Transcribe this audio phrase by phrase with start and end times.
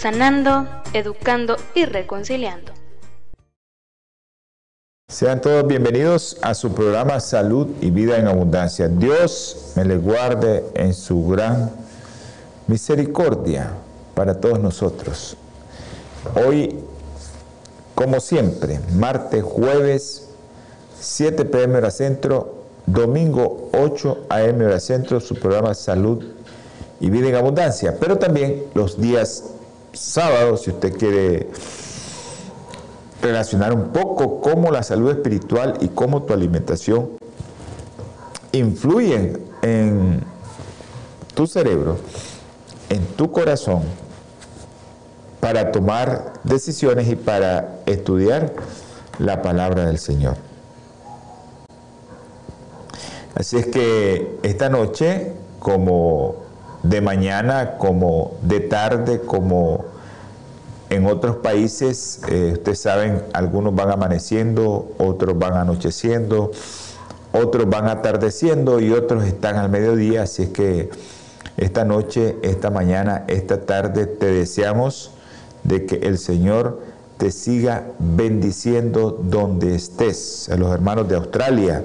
[0.00, 2.72] sanando, educando y reconciliando.
[5.08, 8.88] Sean todos bienvenidos a su programa Salud y Vida en Abundancia.
[8.88, 11.70] Dios me le guarde en su gran
[12.66, 13.72] misericordia
[14.14, 15.36] para todos nosotros.
[16.46, 16.78] Hoy,
[17.94, 20.28] como siempre, martes, jueves,
[20.98, 22.54] 7 pm hora centro,
[22.86, 26.24] domingo 8 am hora centro, su programa Salud
[27.00, 29.44] y Vida en Abundancia, pero también los días
[29.92, 31.48] sábado, si usted quiere
[33.22, 37.10] relacionar un poco cómo la salud espiritual y cómo tu alimentación
[38.52, 40.22] influyen en
[41.34, 41.98] tu cerebro,
[42.88, 43.82] en tu corazón,
[45.40, 48.52] para tomar decisiones y para estudiar
[49.18, 50.36] la palabra del Señor.
[53.34, 56.50] Así es que esta noche, como
[56.82, 59.84] de mañana como de tarde, como
[60.90, 66.50] en otros países, eh, ustedes saben, algunos van amaneciendo, otros van anocheciendo,
[67.32, 70.90] otros van atardeciendo y otros están al mediodía, así es que
[71.56, 75.12] esta noche, esta mañana, esta tarde te deseamos
[75.62, 76.80] de que el Señor
[77.18, 80.48] te siga bendiciendo donde estés.
[80.48, 81.84] A los hermanos de Australia,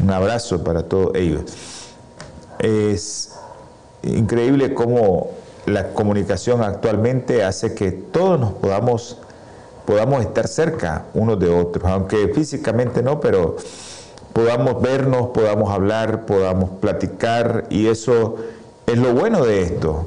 [0.00, 1.42] un abrazo para todos ellos.
[2.58, 3.32] Es
[4.02, 9.18] increíble cómo la comunicación actualmente hace que todos nos podamos,
[9.86, 13.56] podamos estar cerca unos de otros, aunque físicamente no, pero
[14.32, 18.36] podamos vernos, podamos hablar, podamos platicar y eso
[18.86, 20.06] es lo bueno de esto,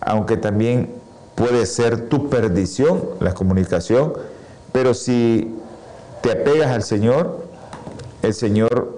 [0.00, 0.94] aunque también
[1.34, 4.14] puede ser tu perdición la comunicación,
[4.72, 5.54] pero si
[6.22, 7.46] te apegas al Señor,
[8.22, 8.96] el Señor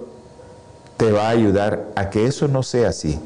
[0.97, 3.19] te va a ayudar a que eso no sea así,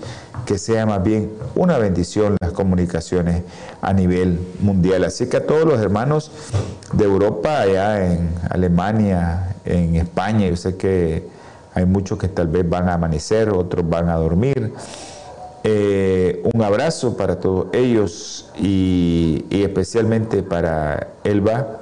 [0.45, 3.43] que sea más bien una bendición las comunicaciones
[3.81, 5.03] a nivel mundial.
[5.03, 6.31] Así que a todos los hermanos
[6.91, 11.27] de Europa, allá en Alemania, en España, yo sé que
[11.73, 14.73] hay muchos que tal vez van a amanecer, otros van a dormir.
[15.63, 21.79] Eh, un abrazo para todos ellos y, y especialmente para Elba,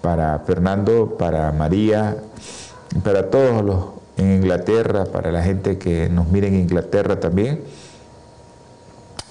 [0.00, 2.16] para Fernando, para María,
[3.02, 7.60] para todos los en Inglaterra, para la gente que nos mire en Inglaterra también.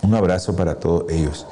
[0.06, 1.48] Un abrazo para todos ellos.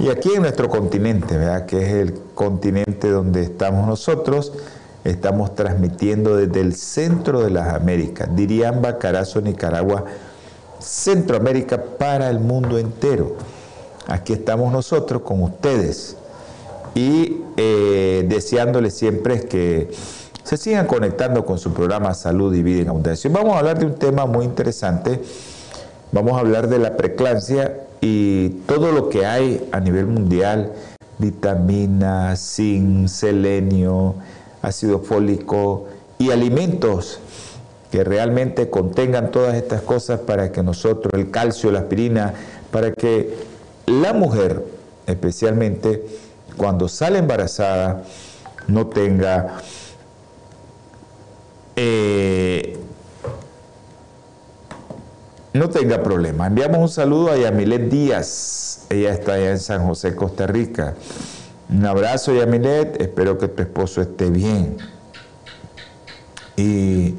[0.00, 1.66] Y aquí en nuestro continente, ¿verdad?
[1.66, 4.52] que es el continente donde estamos nosotros,
[5.04, 10.04] estamos transmitiendo desde el centro de las Américas, Diriamba, Carazo, Nicaragua,
[10.80, 13.36] Centroamérica para el mundo entero.
[14.08, 16.16] Aquí estamos nosotros con ustedes
[16.96, 19.92] y eh, deseándoles siempre que
[20.42, 23.30] se sigan conectando con su programa Salud y Vida en Abundancia.
[23.32, 25.20] Vamos a hablar de un tema muy interesante.
[26.10, 30.72] Vamos a hablar de la preclancia y todo lo que hay a nivel mundial,
[31.18, 34.16] vitaminas, zinc, selenio,
[34.60, 35.86] ácido fólico
[36.18, 37.20] y alimentos
[37.92, 42.34] que realmente contengan todas estas cosas para que nosotros, el calcio, la aspirina,
[42.72, 43.36] para que
[43.86, 44.64] la mujer,
[45.06, 46.04] especialmente
[46.56, 48.02] cuando sale embarazada,
[48.66, 49.58] no tenga
[51.76, 52.81] eh,
[55.52, 56.46] no tenga problema.
[56.46, 58.86] Enviamos un saludo a Yamilet Díaz.
[58.88, 60.94] Ella está allá en San José, Costa Rica.
[61.70, 63.00] Un abrazo, Yamilet.
[63.00, 64.78] Espero que tu esposo esté bien.
[66.56, 67.16] Y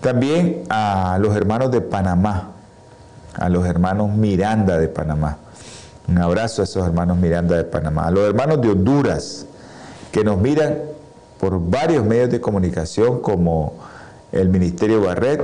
[0.00, 2.52] también a los hermanos de Panamá,
[3.34, 5.38] a los hermanos Miranda de Panamá.
[6.08, 8.06] Un abrazo a esos hermanos Miranda de Panamá.
[8.06, 9.46] A los hermanos de Honduras,
[10.12, 10.78] que nos miran
[11.38, 13.74] por varios medios de comunicación como
[14.32, 15.42] el Ministerio Barret,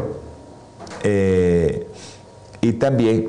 [1.02, 1.88] eh,
[2.62, 3.28] y también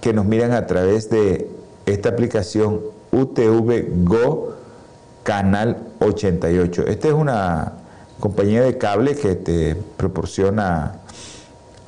[0.00, 1.50] que nos miran a través de
[1.84, 2.80] esta aplicación
[3.10, 4.54] UTV Go
[5.24, 6.84] Canal 88.
[6.86, 7.72] Esta es una
[8.20, 11.00] compañía de cable que te proporciona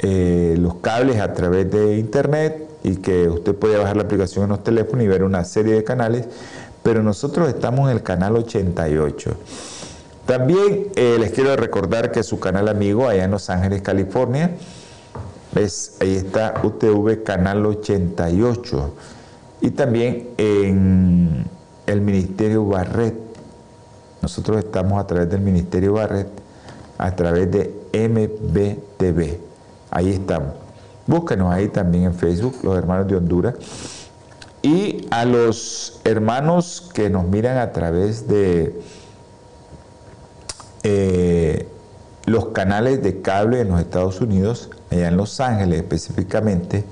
[0.01, 4.51] eh, los cables a través de internet y que usted puede bajar la aplicación en
[4.51, 6.27] los teléfonos y ver una serie de canales,
[6.83, 9.37] pero nosotros estamos en el canal 88.
[10.27, 14.57] También eh, les quiero recordar que su canal amigo allá en Los Ángeles, California,
[15.55, 18.95] es, ahí está UTV Canal 88.
[19.63, 21.45] Y también en,
[21.91, 23.15] el Ministerio Barret.
[24.23, 26.29] Nosotros estamos a través del Ministerio Barret,
[26.99, 29.39] a través de MBTV.
[29.91, 30.51] Ahí estamos.
[31.07, 33.55] Búsquenos ahí también en Facebook, los hermanos de Honduras.
[34.63, 38.79] Y a los hermanos que nos miran a través de
[40.83, 41.67] eh,
[42.27, 46.85] los canales de cable en los Estados Unidos, allá en Los Ángeles específicamente,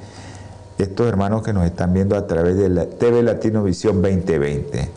[0.79, 4.89] estos hermanos que nos están viendo a través de la TV Latino Visión 2020.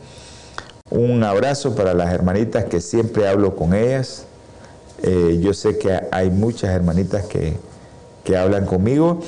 [0.91, 4.25] Un abrazo para las hermanitas que siempre hablo con ellas.
[5.03, 7.57] Eh, yo sé que hay muchas hermanitas que,
[8.37, 9.19] hablan conmigo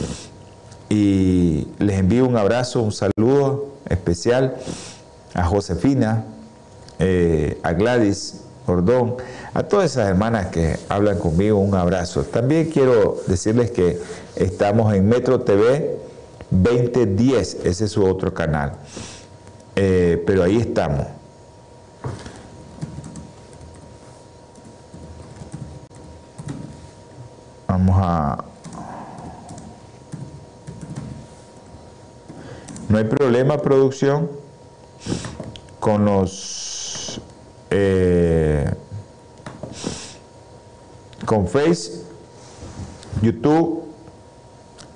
[0.87, 4.55] y les envío un abrazo, un saludo especial
[5.33, 6.23] a Josefina,
[6.99, 9.17] eh, a Gladys Gordón,
[9.53, 12.23] a todas esas hermanas que hablan conmigo, un abrazo.
[12.23, 13.99] También quiero decirles que
[14.35, 15.97] estamos en Metro TV
[16.49, 18.73] 2010, ese es su otro canal.
[19.75, 21.07] Eh, pero ahí estamos.
[27.67, 28.43] Vamos a...
[32.89, 34.29] No hay problema, producción,
[35.79, 37.19] con los...
[37.71, 38.12] Eh,
[41.33, 42.03] con Face,
[43.23, 43.85] YouTube,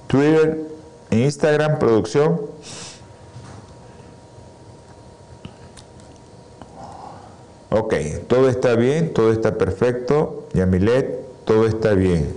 [0.06, 0.68] Twitter,
[1.10, 2.42] Instagram, producción.
[7.72, 7.96] Ok,
[8.28, 10.48] todo está bien, todo está perfecto.
[10.54, 12.32] Yamilet, todo está bien.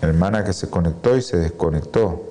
[0.00, 2.28] Hermana que se conectó y se desconectó.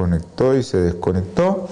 [0.00, 1.68] conectó y se desconectó.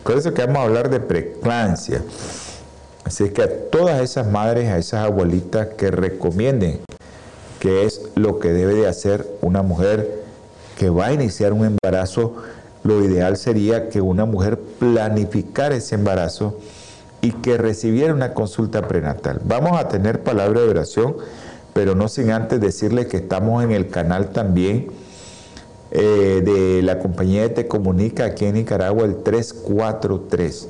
[0.04, 2.04] por eso que vamos a hablar de preclancia.
[3.06, 6.82] Así es que a todas esas madres, a esas abuelitas que recomienden
[7.62, 10.26] que es lo que debe de hacer una mujer
[10.78, 12.36] que va a iniciar un embarazo,
[12.84, 16.58] lo ideal sería que una mujer planificara ese embarazo
[17.22, 19.42] y que recibiera una consulta prenatal.
[19.44, 21.16] Vamos a tener palabra de oración,
[21.74, 24.88] pero no sin antes decirles que estamos en el canal también
[25.92, 30.70] eh, de la compañía de Te Comunica aquí en Nicaragua, el 343.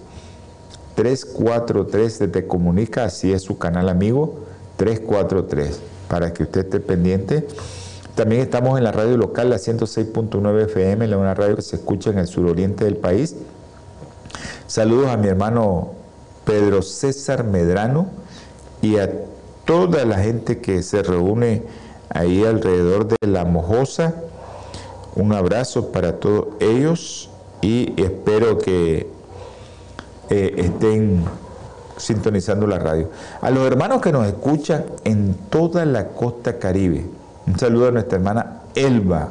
[0.96, 4.39] 343 de Te Comunica, así es su canal amigo,
[4.78, 7.46] 343, para que usted esté pendiente.
[8.16, 12.10] También estamos en la radio local, la 106.9 FM, la una radio que se escucha
[12.10, 13.36] en el suroriente del país.
[14.68, 15.94] Saludos a mi hermano
[16.46, 18.08] Pedro César Medrano
[18.82, 19.10] y a
[19.66, 21.63] toda la gente que se reúne
[22.10, 24.16] ahí alrededor de La Mojosa.
[25.16, 27.30] Un abrazo para todos ellos
[27.62, 29.08] y espero que
[30.30, 31.24] eh, estén
[31.98, 33.10] sintonizando la radio.
[33.42, 37.06] A los hermanos que nos escuchan en toda la costa caribe,
[37.50, 39.29] un saludo a nuestra hermana Elba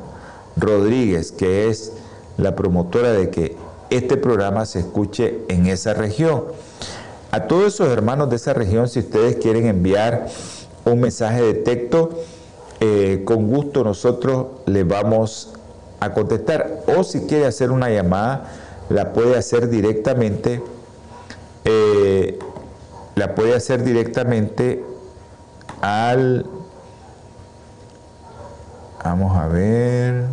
[0.57, 1.93] Rodríguez, que es
[2.37, 3.57] la promotora de que
[3.91, 6.43] este programa se escuche en esa región.
[7.31, 10.27] A todos esos hermanos de esa región, si ustedes quieren enviar
[10.85, 12.11] un mensaje de texto,
[12.81, 15.55] eh, con gusto nosotros le vamos
[16.01, 16.83] a contestar.
[16.99, 18.51] O si quiere hacer una llamada,
[18.89, 20.61] la puede hacer directamente.
[21.65, 22.39] Eh,
[23.15, 24.85] la puede hacer directamente
[25.81, 26.47] al
[29.05, 30.29] Vamos a ver.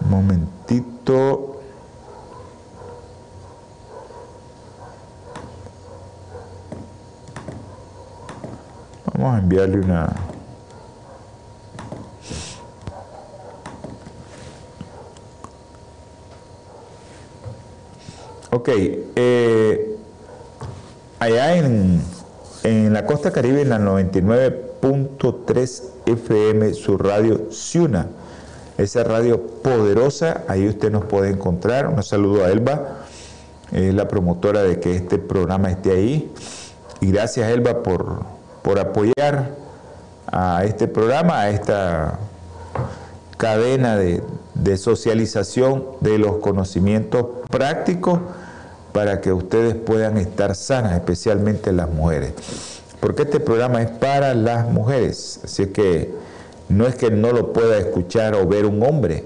[0.00, 1.60] Un momentito.
[9.12, 10.12] Vamos a enviarle una...
[18.52, 19.98] Ok, eh,
[21.18, 22.15] allá en
[22.66, 28.08] en la costa caribe, en la 99.3 FM, su radio Ciuna,
[28.76, 31.86] esa radio poderosa, ahí usted nos puede encontrar.
[31.86, 33.04] Un saludo a Elba,
[33.70, 36.32] es la promotora de que este programa esté ahí.
[37.00, 38.24] Y gracias Elba por,
[38.62, 39.50] por apoyar
[40.26, 42.18] a este programa, a esta
[43.36, 48.18] cadena de, de socialización de los conocimientos prácticos
[48.96, 52.32] para que ustedes puedan estar sanas, especialmente las mujeres.
[52.98, 56.14] Porque este programa es para las mujeres, así que
[56.70, 59.22] no es que no lo pueda escuchar o ver un hombre,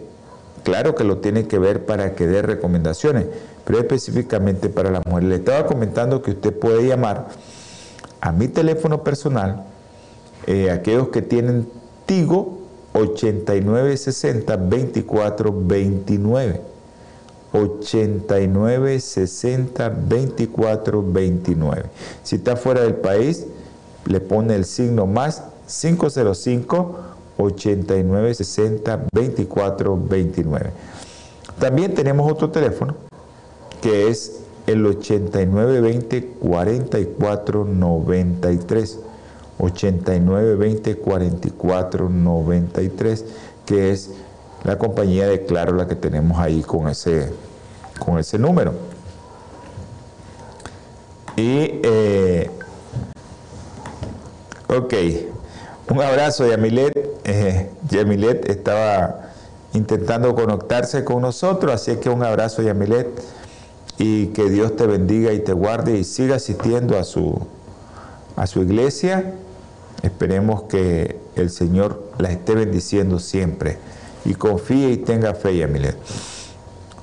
[0.64, 3.26] claro que lo tiene que ver para que dé recomendaciones,
[3.64, 5.28] pero específicamente para las mujeres.
[5.28, 7.28] Le estaba comentando que usted puede llamar
[8.20, 9.66] a mi teléfono personal,
[10.48, 11.68] eh, aquellos que tienen
[12.06, 12.58] Tigo
[12.94, 16.69] 8960 2429.
[17.52, 21.84] 8960 2429.
[22.22, 23.46] Si está fuera del país,
[24.06, 26.96] le pone el signo más 505
[27.38, 30.70] 8960 2429.
[31.58, 32.94] También tenemos otro teléfono
[33.80, 39.00] que es el 8920 4493.
[39.60, 43.24] 8920 4493,
[43.66, 44.10] que es
[44.64, 47.32] la compañía de Claro la que tenemos ahí con ese,
[47.98, 48.74] con ese número.
[51.36, 52.50] Y, eh,
[54.68, 54.94] ok,
[55.90, 56.92] un abrazo, Yamilet.
[57.24, 59.30] Eh, Yamilet estaba
[59.72, 63.08] intentando conectarse con nosotros, así que un abrazo, Yamilet,
[63.96, 67.38] y que Dios te bendiga y te guarde y siga asistiendo a su,
[68.36, 69.34] a su iglesia.
[70.02, 73.78] Esperemos que el Señor la esté bendiciendo siempre
[74.24, 75.96] y confíe y tenga fe, Yamilet.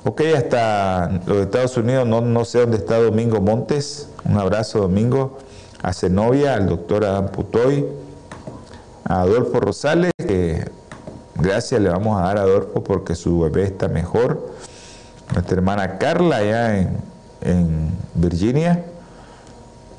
[0.04, 4.08] Ok, hasta los Estados Unidos, no, no sé dónde está Domingo Montes.
[4.24, 5.38] Un abrazo, Domingo.
[5.82, 7.86] A Zenobia, al doctor Adam Putoy,
[9.04, 10.64] a Adolfo Rosales, que
[11.36, 14.54] gracias le vamos a dar a Adolfo porque su bebé está mejor.
[15.32, 16.96] Nuestra hermana Carla allá en,
[17.42, 18.84] en Virginia.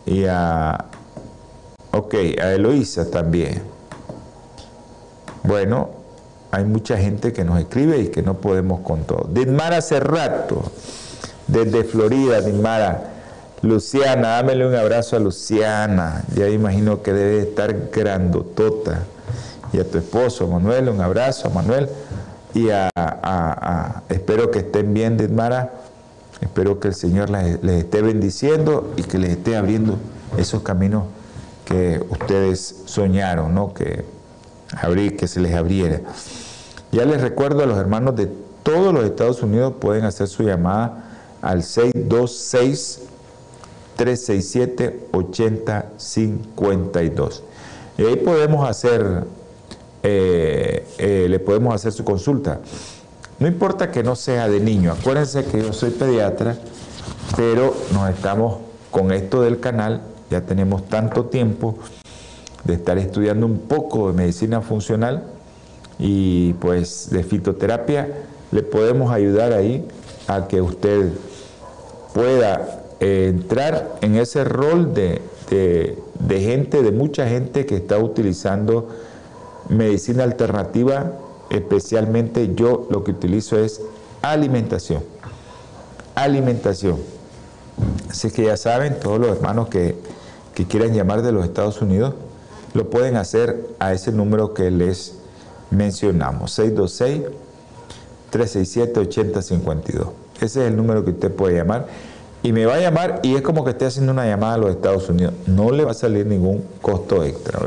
[0.06, 0.86] Y a,
[1.92, 3.62] ok, a Eloísa también.
[5.44, 5.99] Bueno,
[6.52, 9.30] hay mucha gente que nos escribe y que no podemos con todo.
[9.32, 10.64] Dinmara Cerrato,
[11.48, 13.04] desde Florida, Dinmara.
[13.62, 16.24] Luciana, dámele un abrazo a Luciana.
[16.34, 19.04] Ya imagino que debe estar grandotota.
[19.74, 21.90] Y a tu esposo, Manuel, un abrazo a Manuel.
[22.54, 25.72] Y a, espero que estén bien, Dinmara.
[26.42, 29.98] Espero que el Señor les, les esté bendiciendo y que les esté abriendo
[30.38, 31.04] esos caminos
[31.66, 33.74] que ustedes soñaron, ¿no?
[33.74, 34.06] Que
[34.76, 36.02] abrir, que se les abriera.
[36.92, 38.30] Ya les recuerdo a los hermanos de
[38.64, 41.06] todos los Estados Unidos pueden hacer su llamada
[41.42, 43.02] al 626
[43.96, 47.44] 367 8052.
[47.98, 49.24] Y ahí podemos hacer,
[50.04, 52.62] eh, eh, le podemos hacer su consulta.
[53.40, 56.58] No importa que no sea de niño, acuérdense que yo soy pediatra,
[57.36, 58.58] pero nos estamos
[58.92, 61.78] con esto del canal, ya tenemos tanto tiempo
[62.64, 65.24] de estar estudiando un poco de medicina funcional
[65.98, 68.08] y pues de fitoterapia,
[68.52, 69.86] le podemos ayudar ahí
[70.28, 71.12] a que usted
[72.14, 78.90] pueda eh, entrar en ese rol de, de, gente, de mucha gente que está utilizando
[79.68, 81.14] medicina alternativa,
[81.50, 83.82] especialmente yo lo que utilizo es
[84.22, 85.04] alimentación.
[86.16, 86.98] Alimentación.
[88.10, 89.96] Así que ya saben, todos los hermanos que,
[90.54, 92.16] que quieran llamar de los Estados Unidos,
[92.74, 95.16] lo pueden hacer a ese número que les
[95.72, 96.58] mencionamos,
[98.32, 100.10] 626-367-8052.
[100.42, 101.88] Ese es el número que usted puede llamar.
[102.42, 104.70] Y me va a llamar y es como que esté haciendo una llamada a los
[104.70, 105.34] Estados Unidos.
[105.46, 107.60] No le va a salir ningún costo extra.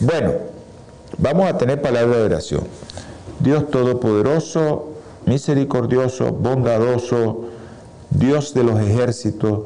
[0.00, 0.32] Bueno,
[1.18, 2.62] vamos a tener palabra de oración.
[3.40, 4.92] Dios Todopoderoso,
[5.26, 7.44] misericordioso, bondadoso,
[8.10, 9.64] Dios de los ejércitos,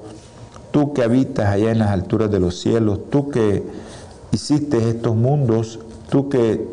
[0.73, 3.63] tú que habitas allá en las alturas de los cielos, tú que
[4.33, 5.79] hiciste estos mundos,
[6.11, 6.67] tú que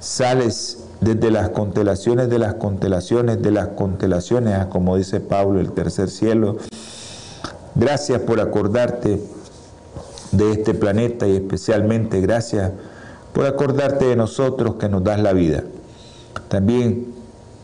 [0.00, 6.10] sales desde las constelaciones de las constelaciones de las constelaciones, como dice Pablo, el tercer
[6.10, 6.56] cielo.
[7.74, 9.20] Gracias por acordarte
[10.32, 12.72] de este planeta y especialmente gracias
[13.32, 15.64] por acordarte de nosotros que nos das la vida.
[16.48, 17.14] También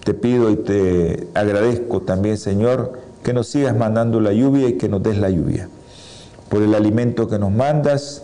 [0.05, 4.89] te pido y te agradezco también, Señor, que nos sigas mandando la lluvia y que
[4.89, 5.69] nos des la lluvia.
[6.49, 8.23] Por el alimento que nos mandas,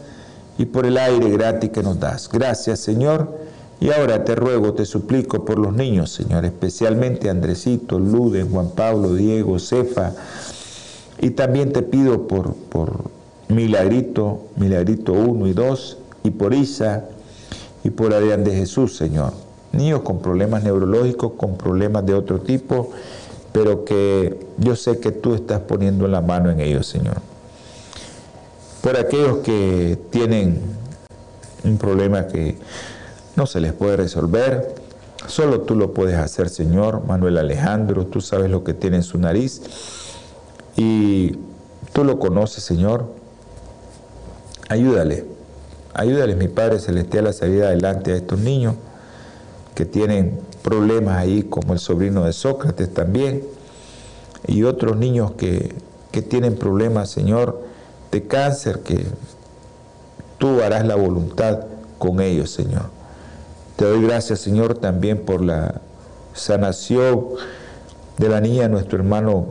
[0.59, 2.29] y por el aire gratis que nos das.
[2.31, 3.39] Gracias, Señor.
[3.81, 9.15] Y ahora te ruego, te suplico por los niños, Señor, especialmente Andresito, Luden, Juan Pablo,
[9.15, 10.15] Diego, Cefa.
[11.21, 13.05] Y también te pido por, por
[13.49, 17.05] Milagrito, Milagrito 1 y 2, y por Isa,
[17.85, 19.33] y por Adrián de Jesús, Señor.
[19.73, 22.91] Niños con problemas neurológicos, con problemas de otro tipo,
[23.53, 27.19] pero que yo sé que tú estás poniendo la mano en ellos, Señor.
[28.83, 30.61] Por aquellos que tienen
[31.65, 32.57] un problema que
[33.37, 34.75] no se les puede resolver,
[35.27, 37.05] solo tú lo puedes hacer, Señor.
[37.05, 39.63] Manuel Alejandro, tú sabes lo que tiene en su nariz
[40.77, 41.37] y
[41.93, 43.07] tú lo conoces, Señor.
[44.69, 45.25] Ayúdale,
[45.95, 48.77] ayúdale, mi Padre Celestial, a salir adelante a estos niños
[49.75, 53.43] que tienen problemas ahí, como el sobrino de Sócrates también,
[54.47, 55.75] y otros niños que,
[56.13, 57.68] que tienen problemas, Señor,
[58.11, 59.07] de cáncer, que
[60.39, 61.61] tú harás la voluntad
[61.99, 62.87] con ellos, Señor.
[63.77, 65.81] Te doy gracias, Señor, también por la
[66.35, 67.27] sanación
[68.17, 69.47] de la niña, nuestro hermano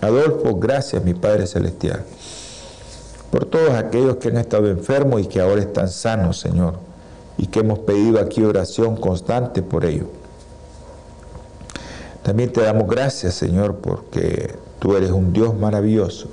[0.00, 0.56] Adolfo.
[0.56, 2.04] Gracias, mi Padre Celestial.
[3.30, 6.74] Por todos aquellos que han estado enfermos y que ahora están sanos, Señor.
[7.36, 10.06] Y que hemos pedido aquí oración constante por ellos.
[12.22, 16.28] También te damos gracias, Señor, porque tú eres un Dios maravilloso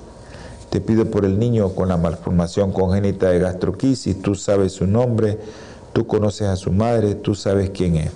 [0.77, 5.39] te pido por el niño con la malformación congénita de gastroquisis, tú sabes su nombre,
[5.91, 8.11] tú conoces a su madre, tú sabes quién es.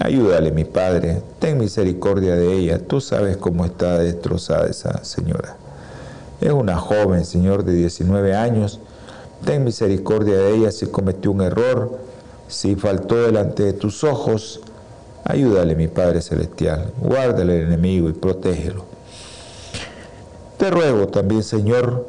[0.00, 5.58] Ayúdale, mi Padre, ten misericordia de ella, tú sabes cómo está destrozada esa señora.
[6.40, 8.80] Es una joven, Señor, de 19 años,
[9.44, 12.00] ten misericordia de ella si cometió un error,
[12.48, 14.60] si faltó delante de tus ojos.
[15.22, 18.89] Ayúdale, mi Padre Celestial, guárdale el enemigo y protégelo.
[20.60, 22.06] Te ruego también, Señor,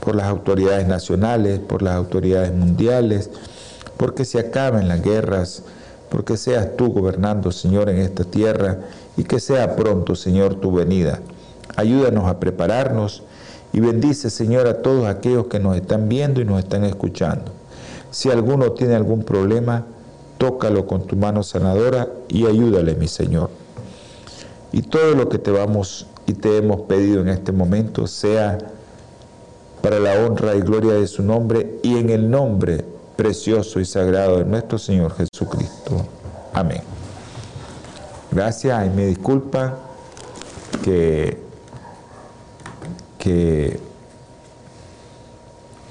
[0.00, 3.28] por las autoridades nacionales, por las autoridades mundiales,
[3.98, 5.64] porque se acaben las guerras,
[6.08, 8.78] porque seas tú gobernando, Señor, en esta tierra
[9.18, 11.20] y que sea pronto, Señor, tu venida.
[11.76, 13.22] Ayúdanos a prepararnos
[13.74, 17.52] y bendice, Señor, a todos aquellos que nos están viendo y nos están escuchando.
[18.10, 19.84] Si alguno tiene algún problema,
[20.38, 23.50] tócalo con tu mano sanadora y ayúdale, mi Señor.
[24.72, 28.58] Y todo lo que te vamos y te hemos pedido en este momento sea
[29.82, 32.84] para la honra y gloria de su nombre y en el nombre
[33.16, 36.06] precioso y sagrado de nuestro Señor Jesucristo.
[36.52, 36.82] Amén.
[38.30, 39.78] Gracias y me disculpa
[40.82, 41.38] que,
[43.18, 43.78] que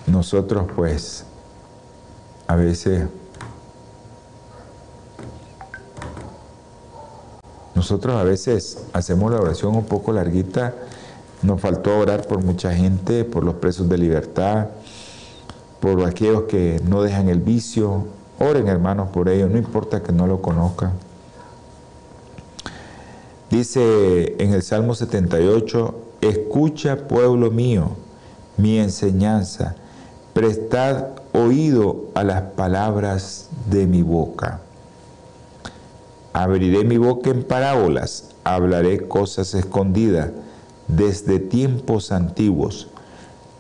[0.08, 1.26] nosotros pues
[2.48, 3.08] a veces
[7.84, 10.74] Nosotros a veces hacemos la oración un poco larguita,
[11.42, 14.68] nos faltó orar por mucha gente, por los presos de libertad,
[15.82, 18.06] por aquellos que no dejan el vicio.
[18.40, 20.94] Oren hermanos por ellos, no importa que no lo conozcan.
[23.50, 27.90] Dice en el Salmo 78, escucha pueblo mío
[28.56, 29.76] mi enseñanza,
[30.32, 34.62] prestad oído a las palabras de mi boca.
[36.34, 40.32] Abriré mi boca en parábolas, hablaré cosas escondidas
[40.88, 42.88] desde tiempos antiguos,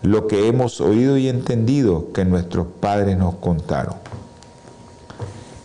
[0.01, 3.95] lo que hemos oído y entendido que nuestros padres nos contaron.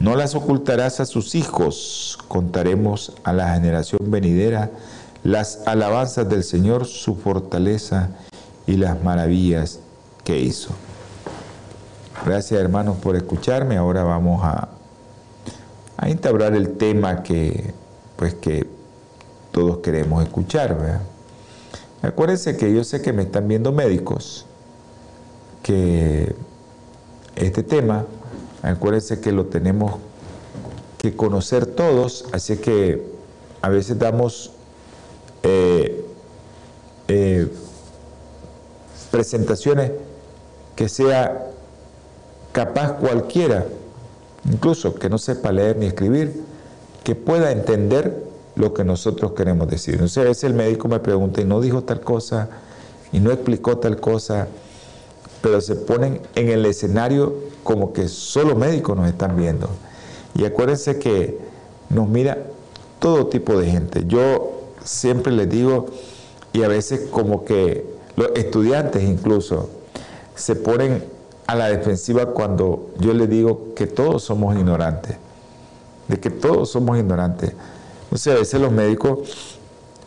[0.00, 4.70] No las ocultarás a sus hijos, contaremos a la generación venidera
[5.24, 8.10] las alabanzas del Señor, su fortaleza
[8.66, 9.80] y las maravillas
[10.24, 10.70] que hizo.
[12.24, 13.76] Gracias hermanos por escucharme.
[13.76, 14.68] Ahora vamos a
[15.98, 17.74] a entablar el tema que,
[18.16, 18.66] pues, que
[19.50, 21.02] todos queremos escuchar.
[22.00, 24.46] Acuérdense que yo sé que me están viendo médicos,
[25.62, 26.34] que
[27.34, 28.06] este tema,
[28.62, 29.96] acuérdense que lo tenemos
[30.98, 33.04] que conocer todos, así que
[33.60, 34.52] a veces damos
[35.42, 36.04] eh,
[37.08, 37.48] eh,
[39.10, 39.90] presentaciones
[40.76, 41.50] que sea
[42.52, 43.66] capaz cualquiera
[44.50, 46.42] incluso que no sepa leer ni escribir,
[47.04, 48.24] que pueda entender
[48.56, 49.94] lo que nosotros queremos decir.
[49.94, 52.48] Entonces a veces el médico me pregunta y no dijo tal cosa
[53.12, 54.48] y no explicó tal cosa,
[55.40, 59.68] pero se ponen en el escenario como que solo médicos nos están viendo.
[60.34, 61.38] Y acuérdense que
[61.88, 62.38] nos mira
[62.98, 64.04] todo tipo de gente.
[64.06, 65.86] Yo siempre les digo,
[66.52, 69.70] y a veces como que los estudiantes incluso
[70.34, 71.04] se ponen
[71.48, 75.16] a la defensiva cuando yo le digo que todos somos ignorantes,
[76.06, 77.54] de que todos somos ignorantes.
[78.14, 79.58] Sea, a veces los médicos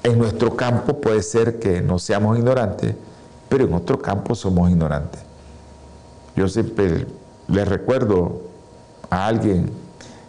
[0.04, 2.94] en nuestro campo puede ser que no seamos ignorantes,
[3.50, 5.20] pero en otro campo somos ignorantes.
[6.36, 7.08] Yo siempre
[7.48, 8.42] le recuerdo
[9.10, 9.72] a alguien,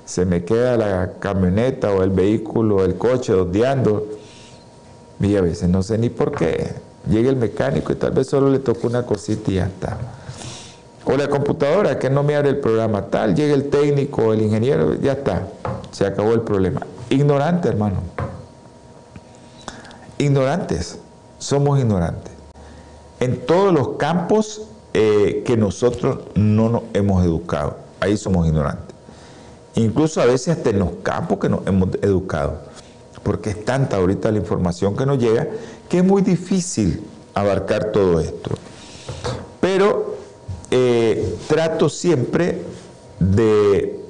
[0.06, 4.06] se me queda la camioneta o el vehículo, o el coche ondeando,
[5.20, 6.72] y a veces no sé ni por qué.
[7.06, 10.21] Llega el mecánico y tal vez solo le tocó una cosita y ya está.
[11.04, 14.94] O la computadora que no me abre el programa tal, llega el técnico, el ingeniero,
[14.94, 15.48] ya está,
[15.90, 16.82] se acabó el problema.
[17.10, 17.96] Ignorante, hermano.
[20.18, 20.98] Ignorantes,
[21.38, 22.32] somos ignorantes.
[23.18, 24.62] En todos los campos
[24.94, 28.94] eh, que nosotros no nos hemos educado, ahí somos ignorantes.
[29.74, 32.58] Incluso a veces hasta en los campos que nos hemos educado,
[33.22, 35.48] porque es tanta ahorita la información que nos llega
[35.88, 38.50] que es muy difícil abarcar todo esto.
[39.60, 40.01] Pero
[40.74, 42.62] eh, trato siempre
[43.18, 44.00] de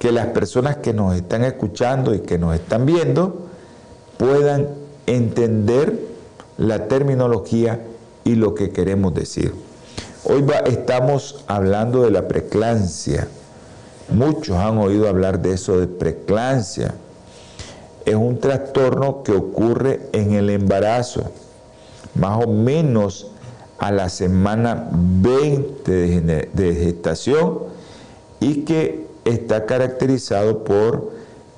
[0.00, 3.46] que las personas que nos están escuchando y que nos están viendo
[4.18, 4.66] puedan
[5.06, 5.96] entender
[6.58, 7.84] la terminología
[8.24, 9.54] y lo que queremos decir.
[10.24, 13.28] Hoy estamos hablando de la preclancia.
[14.08, 16.96] Muchos han oído hablar de eso de preclancia.
[18.04, 21.30] Es un trastorno que ocurre en el embarazo,
[22.16, 23.30] más o menos
[23.78, 27.58] a la semana 20 de, gestación
[28.40, 31.12] y que está caracterizado por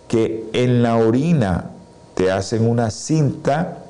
[0.09, 1.71] que en la orina
[2.15, 3.85] te hacen una cinta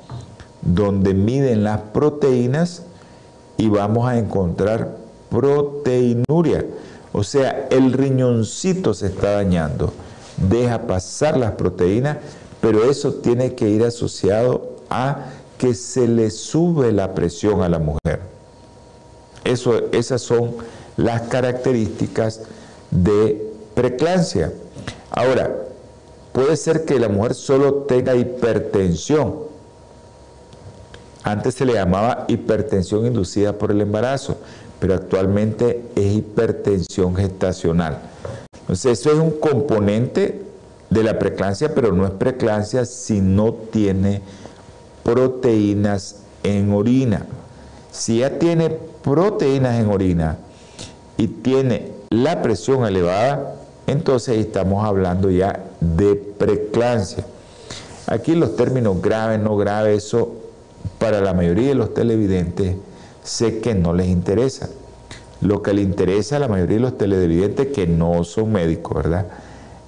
[0.61, 2.83] donde miden las proteínas
[3.57, 4.97] y vamos a encontrar
[5.29, 6.65] proteinuria.
[7.11, 9.93] O sea, el riñoncito se está dañando,
[10.49, 12.17] deja pasar las proteínas,
[12.61, 15.25] pero eso tiene que ir asociado a
[15.59, 18.21] que se le sube la presión a la mujer.
[19.43, 20.55] Esas son
[20.97, 22.41] las características
[22.89, 24.53] de preclancia.
[25.11, 25.55] Ahora,
[26.31, 29.35] puede ser que la mujer solo tenga hipertensión.
[31.23, 34.37] Antes se le llamaba hipertensión inducida por el embarazo,
[34.79, 37.99] pero actualmente es hipertensión gestacional.
[38.61, 40.41] Entonces, eso es un componente
[40.89, 44.21] de la preclancia, pero no es preclancia si no tiene
[45.13, 47.25] proteínas en orina.
[47.91, 50.37] Si ya tiene proteínas en orina
[51.17, 53.55] y tiene la presión elevada,
[53.87, 57.25] entonces estamos hablando ya de preclancia.
[58.05, 60.33] Aquí los términos graves, no graves, eso
[60.99, 62.75] para la mayoría de los televidentes
[63.23, 64.69] sé que no les interesa.
[65.41, 69.25] Lo que le interesa a la mayoría de los televidentes que no son médicos, ¿verdad?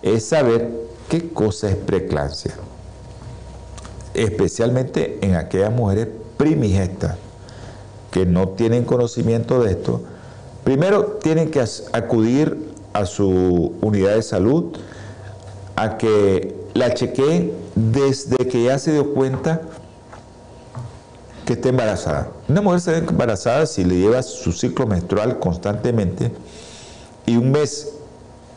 [0.02, 0.72] Es saber
[1.10, 2.56] qué cosa es preclancia
[4.13, 7.17] especialmente en aquellas mujeres primigestas
[8.12, 10.02] que no tienen conocimiento de esto,
[10.63, 14.78] primero tienen que acudir a su unidad de salud
[15.76, 19.62] a que la chequeen desde que ya se dio cuenta
[21.45, 22.30] que está embarazada.
[22.50, 26.32] Una mujer se ve embarazada si le lleva su ciclo menstrual constantemente
[27.26, 27.93] y un mes,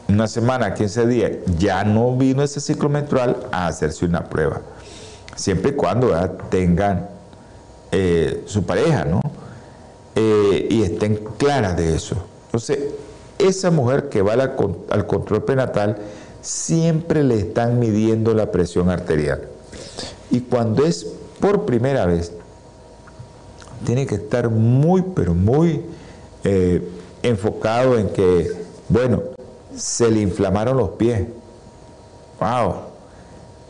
[0.08, 4.60] una semana, 15 días, ya no vino ese ciclo menstrual a hacerse una prueba
[5.34, 6.12] siempre y cuando
[6.50, 7.08] tengan
[7.92, 9.20] eh, su pareja, ¿no?
[10.16, 12.16] Eh, y estén claras de eso.
[12.46, 12.78] Entonces,
[13.38, 15.98] esa mujer que va al control prenatal
[16.40, 19.48] siempre le están midiendo la presión arterial.
[20.30, 21.06] Y cuando es
[21.40, 22.32] por primera vez,
[23.84, 25.82] tiene que estar muy, pero muy
[26.44, 26.86] eh,
[27.22, 28.50] enfocado en que,
[28.88, 29.22] bueno,
[29.76, 31.26] se le inflamaron los pies.
[32.40, 32.93] ¡Wow!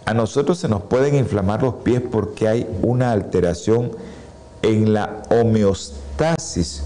[0.07, 3.93] A nosotros se nos pueden inflamar los pies porque hay una alteración
[4.61, 6.83] en la homeostasis,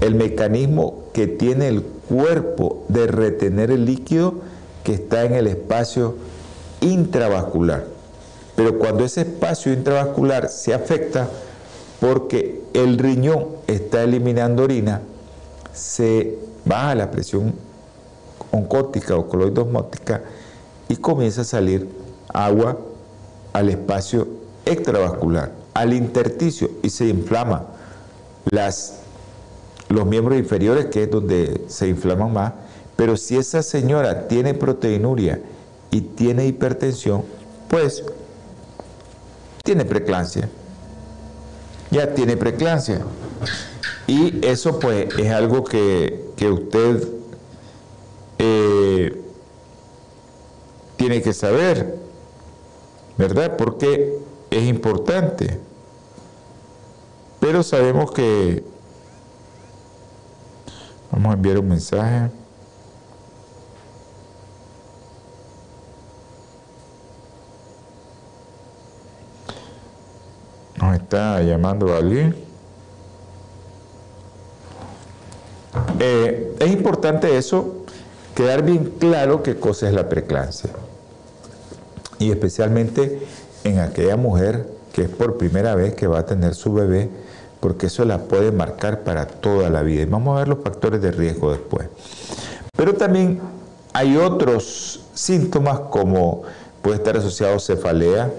[0.00, 4.34] el mecanismo que tiene el cuerpo de retener el líquido
[4.84, 6.16] que está en el espacio
[6.80, 7.84] intravascular.
[8.54, 11.28] Pero cuando ese espacio intravascular se afecta
[12.00, 15.00] porque el riñón está eliminando orina,
[15.72, 17.54] se baja la presión
[18.52, 20.22] oncótica o coloidosmótica
[20.88, 21.88] y comienza a salir
[22.32, 22.78] agua
[23.52, 24.28] al espacio
[24.64, 27.66] extravascular, al intersticio y se inflama
[28.50, 29.00] las,
[29.88, 32.52] los miembros inferiores, que es donde se inflaman más.
[32.96, 35.40] Pero si esa señora tiene proteinuria
[35.90, 37.24] y tiene hipertensión,
[37.68, 38.04] pues
[39.62, 40.48] tiene preclancia.
[41.90, 43.02] Ya tiene preclancia.
[44.06, 47.08] Y eso pues es algo que, que usted
[48.38, 49.25] eh,
[51.06, 51.94] tiene que saber,
[53.16, 53.56] ¿verdad?
[53.56, 54.18] Porque
[54.50, 55.60] es importante.
[57.38, 58.64] Pero sabemos que
[61.12, 62.28] vamos a enviar un mensaje.
[70.82, 72.34] Nos está llamando alguien.
[76.00, 77.84] es importante eso,
[78.34, 80.70] quedar bien claro qué cosa es la preclancia.
[82.18, 83.20] Y especialmente
[83.64, 87.10] en aquella mujer que es por primera vez que va a tener su bebé,
[87.60, 90.02] porque eso la puede marcar para toda la vida.
[90.02, 91.88] Y vamos a ver los factores de riesgo después.
[92.74, 93.40] Pero también
[93.92, 96.42] hay otros síntomas como
[96.80, 98.32] puede estar asociado a cefalea,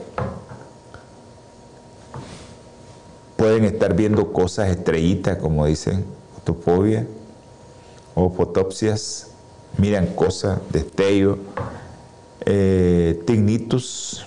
[3.35, 7.05] pueden estar viendo cosas estrellitas, como dicen, fotofobia,
[8.15, 9.27] o fotopsias,
[9.77, 11.37] miran cosas, destello,
[12.49, 14.25] eh, tinnitus,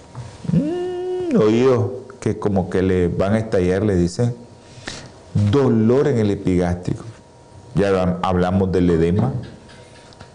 [0.53, 4.35] mm, oídos que como que le van a estallar, le dicen,
[5.51, 7.05] dolor en el epigástrico,
[7.75, 9.33] ya hablamos del edema,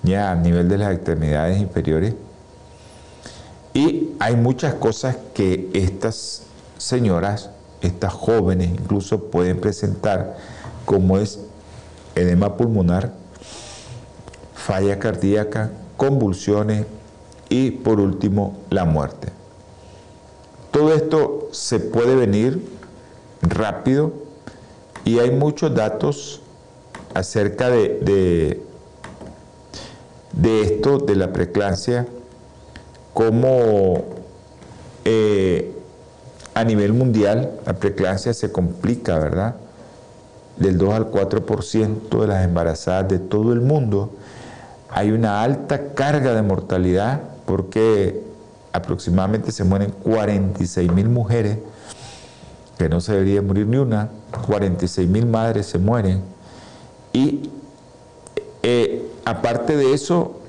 [0.02, 2.16] ya a nivel de las extremidades inferiores,
[3.76, 6.42] y hay muchas cosas que estas
[6.80, 10.38] señoras, estas jóvenes incluso pueden presentar,
[10.86, 11.40] como es
[12.16, 13.14] edema pulmonar,
[14.56, 16.88] falla cardíaca, convulsiones
[17.50, 19.30] y por último la muerte.
[20.72, 22.62] Todo esto se puede venir
[23.42, 24.12] rápido
[25.06, 26.42] y hay muchos datos
[27.14, 28.60] acerca de,
[30.34, 32.08] de, esto, de la preclancia,
[33.14, 34.04] como
[35.06, 35.74] eh,
[36.54, 39.56] a nivel mundial la preclancia se complica, ¿verdad?
[40.58, 44.12] Del 2 al 4% de las embarazadas de todo el mundo
[44.90, 48.24] hay una alta carga de mortalidad porque
[48.74, 51.60] aproximadamente se mueren 46 mil mujeres,
[52.78, 54.10] que no se debería morir ni una,
[54.48, 56.22] 46 mil madres se mueren.
[57.14, 57.50] Y
[58.64, 60.42] eh, aparte de eso,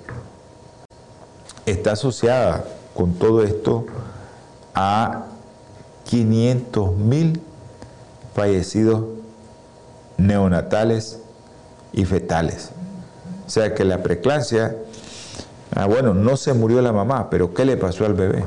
[1.66, 3.86] está asociada con todo esto
[4.74, 5.26] a
[6.04, 7.40] 500 mil
[8.34, 9.04] fallecidos
[10.16, 11.18] neonatales
[11.92, 12.70] y fetales.
[13.46, 14.76] O sea que la preclancia,
[15.74, 18.44] ah, bueno, no se murió la mamá, pero ¿qué le pasó al bebé?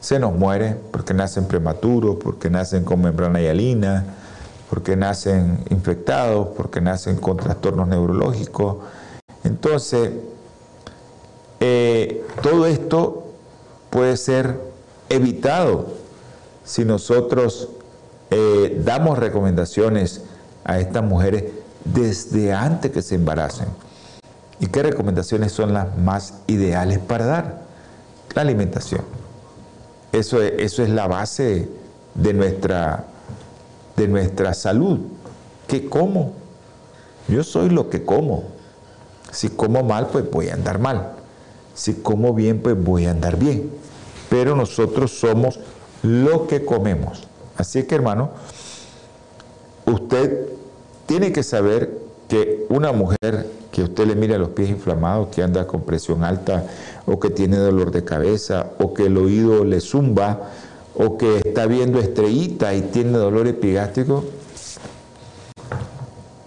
[0.00, 4.04] Se nos muere porque nacen prematuros, porque nacen con membrana hialina,
[4.68, 8.78] porque nacen infectados, porque nacen con trastornos neurológicos.
[9.44, 10.12] Entonces,
[11.60, 13.26] eh, todo esto
[13.90, 14.58] puede ser
[15.08, 15.86] evitado
[16.64, 17.68] si nosotros
[18.30, 20.22] eh, damos recomendaciones
[20.64, 21.44] a estas mujeres
[21.84, 23.68] desde antes que se embaracen.
[24.62, 27.62] ¿Y qué recomendaciones son las más ideales para dar?
[28.32, 29.02] La alimentación.
[30.12, 31.68] Eso es, la base
[32.14, 33.06] de nuestra,
[33.96, 35.00] de nuestra salud.
[35.66, 36.34] ¿Qué como?
[37.26, 38.44] Yo soy lo que como.
[39.32, 41.10] Si como mal, pues voy a andar mal.
[41.74, 43.68] Si como bien, pues voy a andar bien.
[44.30, 45.58] Pero nosotros somos
[46.04, 47.26] lo que comemos.
[47.56, 48.30] Así que hermano,
[49.86, 50.46] usted
[51.06, 51.98] tiene que saber
[52.32, 56.64] que una mujer que usted le mira los pies inflamados, que anda con presión alta,
[57.04, 60.48] o que tiene dolor de cabeza, o que el oído le zumba,
[60.96, 64.24] o que está viendo estrellita y tiene dolor epigástrico,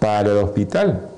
[0.00, 1.08] para el hospital.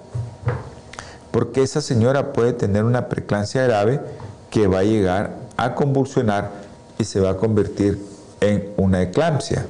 [1.30, 4.02] Porque esa señora puede tener una preclancia grave
[4.50, 6.50] que va a llegar a convulsionar
[6.98, 7.98] y se va a convertir
[8.42, 9.64] en una eclampsia.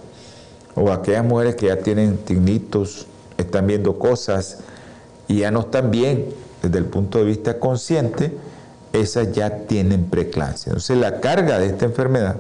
[0.75, 3.07] O aquellas mujeres que ya tienen tinnitus,
[3.37, 4.59] están viendo cosas
[5.29, 6.27] y ya no están bien
[6.63, 8.37] desde el punto de vista consciente,
[8.93, 10.71] esas ya tienen preclancia.
[10.71, 12.37] Entonces la carga de esta enfermedad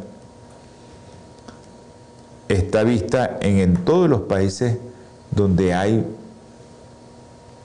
[2.48, 4.78] está vista en, en todos los países
[5.30, 6.04] donde hay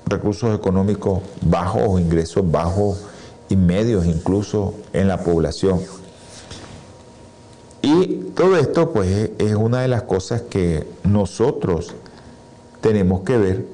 [0.05, 3.01] recursos económicos bajos ingresos bajos
[3.49, 5.79] y medios incluso en la población.
[7.81, 11.93] Y todo esto pues es una de las cosas que nosotros
[12.81, 13.72] tenemos que ver.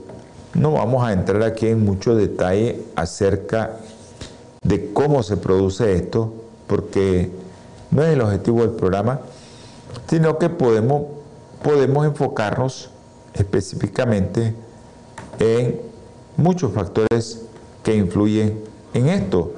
[0.53, 3.77] No vamos a entrar aquí en mucho detalle acerca
[4.61, 6.33] de cómo se produce esto,
[6.67, 7.31] porque
[7.91, 9.21] no es el objetivo del programa,
[10.07, 11.03] sino que podemos,
[11.63, 12.89] podemos enfocarnos
[13.33, 14.53] específicamente
[15.39, 15.79] en
[16.37, 17.41] muchos factores
[17.83, 18.59] que influyen
[18.93, 19.53] en esto.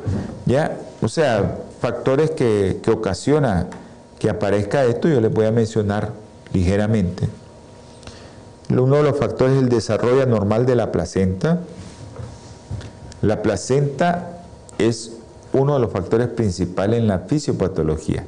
[0.45, 0.77] ¿ya?
[1.01, 3.69] O sea, factores que, que ocasionan
[4.19, 6.11] que aparezca esto, yo les voy a mencionar
[6.53, 7.27] ligeramente.
[8.79, 11.59] Uno de los factores es el desarrollo anormal de la placenta.
[13.21, 14.43] La placenta
[14.77, 15.13] es
[15.53, 18.25] uno de los factores principales en la fisiopatología.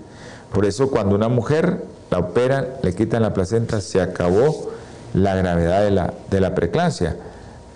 [0.52, 4.72] Por eso cuando una mujer la operan, le quitan la placenta, se acabó
[5.14, 7.16] la gravedad de la, de la preclancia.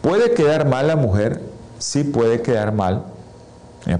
[0.02, 1.42] ¿Puede quedar mal la mujer?
[1.80, 3.04] Sí puede quedar mal,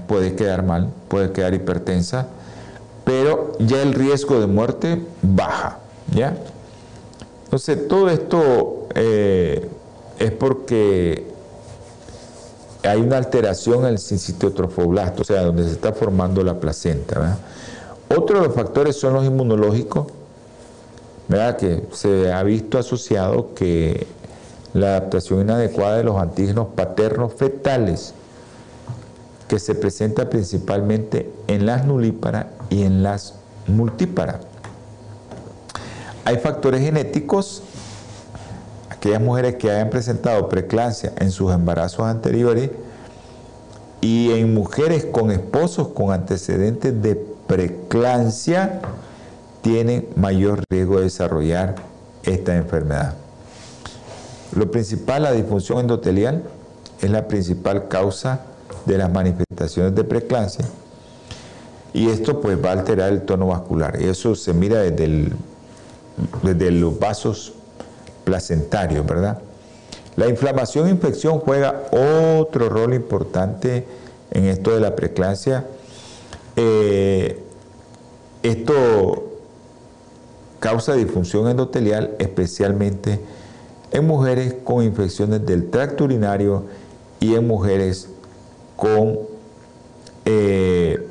[0.06, 2.26] puede quedar mal, puede quedar hipertensa,
[3.04, 5.78] pero ya el riesgo de muerte baja,
[6.14, 6.36] ¿ya?
[7.48, 9.66] Entonces, todo esto eh,
[10.18, 11.26] es porque
[12.82, 17.38] hay una alteración en el sincitotrofoblasto, o sea, donde se está formando la placenta.
[18.14, 20.08] Otro de los factores son los inmunológicos,
[21.28, 21.56] ¿verdad?
[21.56, 24.06] que se ha visto asociado que
[24.74, 28.12] la adaptación inadecuada de los antígenos paternos fetales,
[29.48, 34.40] que se presenta principalmente en las nulíparas y en las multíparas.
[36.28, 37.62] Hay factores genéticos,
[38.90, 42.68] aquellas mujeres que hayan presentado preeclampsia en sus embarazos anteriores
[44.02, 47.14] y en mujeres con esposos con antecedentes de
[47.46, 48.82] preeclampsia
[49.62, 51.76] tienen mayor riesgo de desarrollar
[52.24, 53.14] esta enfermedad.
[54.54, 56.42] Lo principal, la disfunción endotelial,
[57.00, 58.42] es la principal causa
[58.84, 60.66] de las manifestaciones de preeclampsia.
[61.94, 63.96] Y esto pues va a alterar el tono vascular.
[63.96, 65.32] Eso se mira desde,
[66.42, 67.54] desde los vasos
[68.24, 69.38] placentarios, ¿verdad?
[70.16, 73.86] La inflamación e infección juega otro rol importante
[74.30, 75.66] en esto de la preeclampsia.
[76.56, 77.40] Eh,
[78.42, 79.28] esto
[80.58, 83.20] causa disfunción endotelial especialmente
[83.92, 86.64] en mujeres con infecciones del tracto urinario
[87.20, 88.08] y en mujeres
[88.76, 89.20] con
[90.24, 91.06] eh,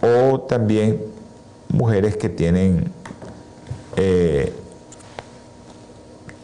[0.00, 1.02] o también
[1.68, 2.90] mujeres que tienen
[3.96, 4.52] eh,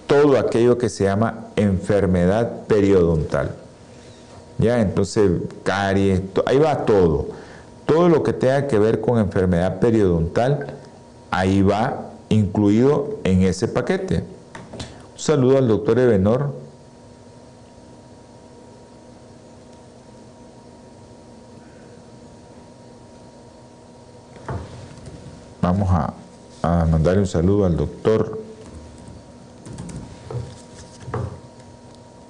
[0.06, 3.54] todo aquello que se llama enfermedad periodontal.
[4.58, 5.30] Ya, entonces
[5.62, 7.28] caries, ahí va todo.
[7.86, 10.74] Todo lo que tenga que ver con enfermedad periodontal,
[11.30, 14.18] ahí va incluido en ese paquete.
[14.18, 16.54] Un saludo al doctor Ebenor,
[25.64, 26.12] Vamos a,
[26.85, 28.38] mandarle un saludo al doctor,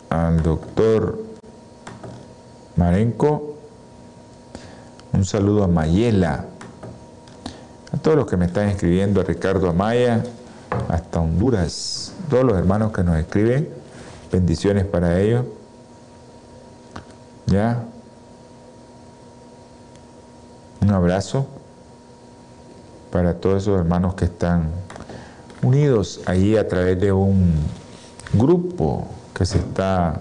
[0.08, 1.18] al doctor
[2.76, 3.56] Marenco,
[5.12, 6.44] un saludo a Mayela,
[7.90, 10.22] a todos los que me están escribiendo, a Ricardo Amaya,
[10.88, 13.68] hasta Honduras, todos los hermanos que nos escriben,
[14.30, 15.44] bendiciones para ellos.
[17.46, 17.82] ¿Ya?
[20.80, 21.48] Un abrazo
[23.14, 24.70] para todos esos hermanos que están
[25.62, 27.54] unidos ahí a través de un
[28.32, 30.20] grupo que se está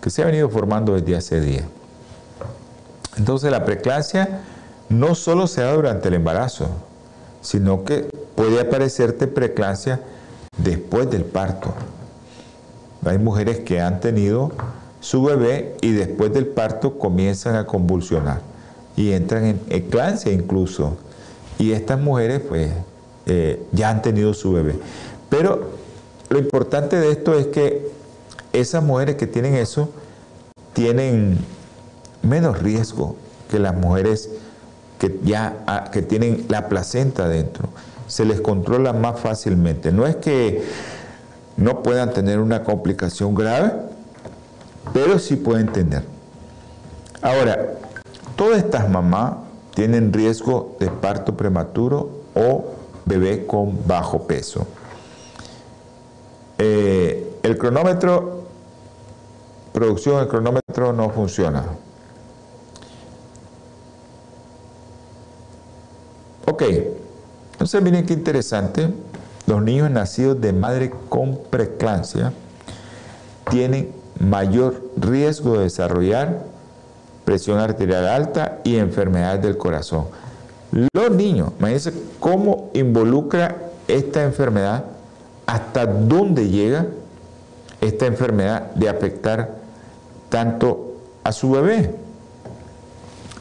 [0.00, 1.64] que se ha venido formando desde hace días.
[3.18, 4.40] Entonces la preclasia
[4.88, 6.68] no solo se da durante el embarazo,
[7.42, 10.00] sino que puede aparecerte preclasia
[10.56, 11.74] después del parto.
[13.04, 14.52] Hay mujeres que han tenido
[15.00, 18.40] su bebé y después del parto comienzan a convulsionar
[18.96, 20.96] y entran en eclampsia incluso.
[21.58, 22.70] Y estas mujeres pues
[23.26, 24.78] eh, ya han tenido su bebé.
[25.28, 25.70] Pero
[26.28, 27.90] lo importante de esto es que
[28.52, 29.90] esas mujeres que tienen eso
[30.72, 31.38] tienen
[32.22, 33.16] menos riesgo
[33.50, 34.30] que las mujeres
[34.98, 37.68] que ya ah, que tienen la placenta dentro.
[38.06, 39.92] Se les controla más fácilmente.
[39.92, 40.64] No es que
[41.56, 43.72] no puedan tener una complicación grave,
[44.92, 46.02] pero sí pueden tener.
[47.22, 47.74] Ahora,
[48.36, 49.45] todas estas mamás
[49.76, 52.64] tienen riesgo de parto prematuro o
[53.04, 54.66] bebé con bajo peso.
[56.56, 58.44] Eh, el cronómetro,
[59.74, 61.62] producción del cronómetro no funciona.
[66.46, 66.62] Ok,
[67.52, 68.88] entonces miren qué interesante,
[69.46, 72.32] los niños nacidos de madre con preeclampsia
[73.50, 76.55] tienen mayor riesgo de desarrollar
[77.26, 80.06] presión arterial alta y enfermedades del corazón.
[80.94, 83.56] Los niños, imagínense cómo involucra
[83.88, 84.84] esta enfermedad,
[85.44, 86.86] hasta dónde llega
[87.80, 89.56] esta enfermedad de afectar
[90.28, 91.94] tanto a su bebé.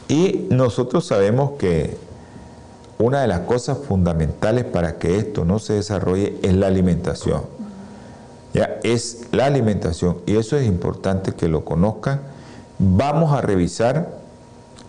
[0.08, 1.98] Y nosotros sabemos que
[2.98, 7.44] una de las cosas fundamentales para que esto no se desarrolle es la alimentación.
[8.54, 12.22] Ya es la alimentación y eso es importante que lo conozcan
[12.78, 14.10] Vamos a revisar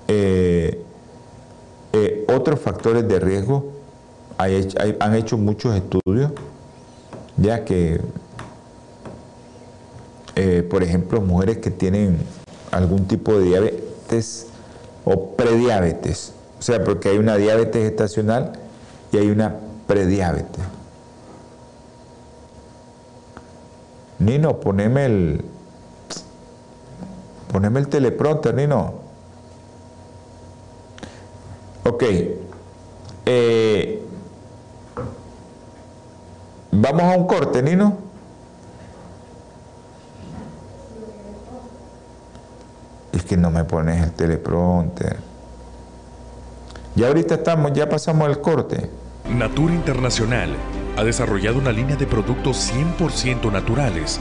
[0.09, 0.82] eh,
[1.93, 3.72] eh, otros factores de riesgo.
[4.39, 6.32] han hecho muchos estudios,
[7.37, 8.01] ya que,
[10.34, 12.18] eh, por ejemplo, mujeres que tienen
[12.70, 14.49] algún tipo de diabetes
[15.05, 18.53] o prediabetes, o sea, porque hay una diabetes gestacional
[19.12, 19.55] y hay una
[19.87, 20.64] prediabetes.
[24.18, 25.45] Nino, poneme el,
[27.57, 28.93] Poneme el teleprompter, Nino.
[31.85, 32.05] Ok.
[33.25, 34.07] Eh,
[36.71, 37.97] vamos a un corte, Nino.
[43.15, 45.17] Es que no me pones el teleprompter.
[46.95, 48.91] Ya ahorita estamos, ya pasamos el corte.
[49.31, 50.55] Natura Internacional
[50.99, 54.21] ha desarrollado una línea de productos 100% naturales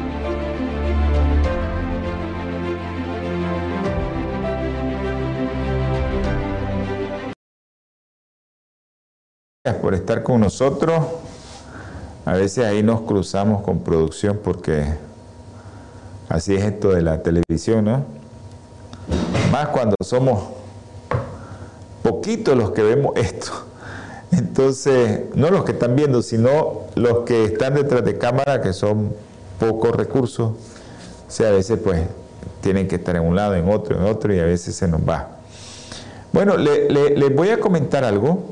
[9.75, 11.03] Por estar con nosotros.
[12.25, 14.85] A veces ahí nos cruzamos con producción porque
[16.29, 18.03] así es esto de la televisión, ¿no?
[19.51, 20.49] Más cuando somos
[22.03, 23.51] poquitos los que vemos esto.
[24.31, 29.13] Entonces, no los que están viendo, sino los que están detrás de cámara, que son
[29.59, 30.51] pocos recursos.
[30.51, 32.01] O sea, a veces pues
[32.61, 35.01] tienen que estar en un lado, en otro, en otro, y a veces se nos
[35.01, 35.37] va.
[36.31, 38.43] Bueno, les voy a comentar algo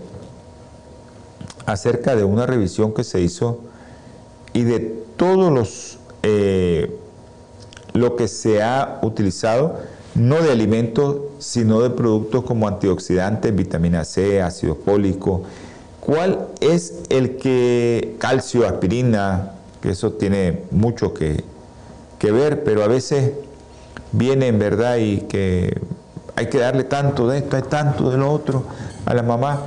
[1.71, 3.59] acerca de una revisión que se hizo
[4.53, 4.79] y de
[5.17, 6.97] todos los eh,
[7.93, 9.79] lo que se ha utilizado,
[10.15, 15.43] no de alimentos, sino de productos como antioxidantes, vitamina C, ácido fólico.
[15.99, 21.43] ¿Cuál es el que calcio, aspirina, que eso tiene mucho que,
[22.17, 23.33] que ver, pero a veces
[24.11, 25.79] viene en verdad y que
[26.35, 28.65] hay que darle tanto de esto, hay tanto de lo otro
[29.05, 29.63] a la mamá.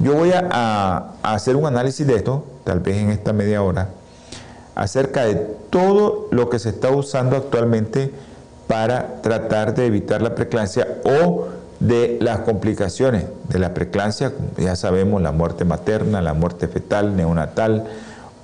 [0.00, 3.88] Yo voy a, hacer un análisis de esto, tal vez en esta media hora,
[4.74, 8.10] acerca de todo lo que se está usando actualmente
[8.66, 11.48] para tratar de evitar la preeclampsia o
[11.80, 17.84] de las complicaciones de la preeclampsia, ya sabemos, la muerte materna, la muerte fetal, neonatal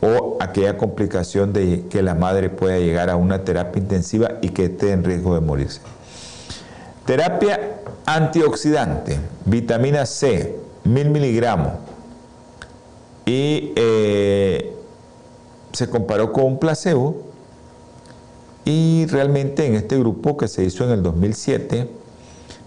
[0.02, 4.66] o aquella complicación de que la madre pueda llegar a una terapia intensiva y que
[4.66, 5.80] esté en riesgo de morirse.
[7.06, 11.72] Terapia antioxidante, vitamina C, mil miligramos
[13.24, 14.72] y eh,
[15.72, 17.22] se comparó con un placebo
[18.64, 21.88] y realmente en este grupo que se hizo en el 2007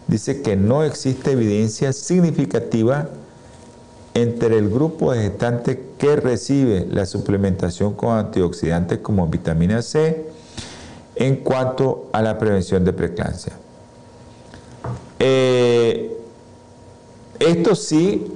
[0.08, 3.10] dice que no existe evidencia significativa
[4.14, 10.26] entre el grupo de gestantes que recibe la suplementación con antioxidantes como vitamina C
[11.16, 13.54] en cuanto a la prevención de preeclampsia.
[15.20, 16.19] Eh,
[17.40, 18.28] esto sí,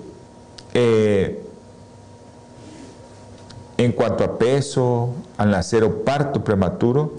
[0.73, 1.43] eh,
[3.77, 7.11] en cuanto a peso, al nacer o parto prematuro,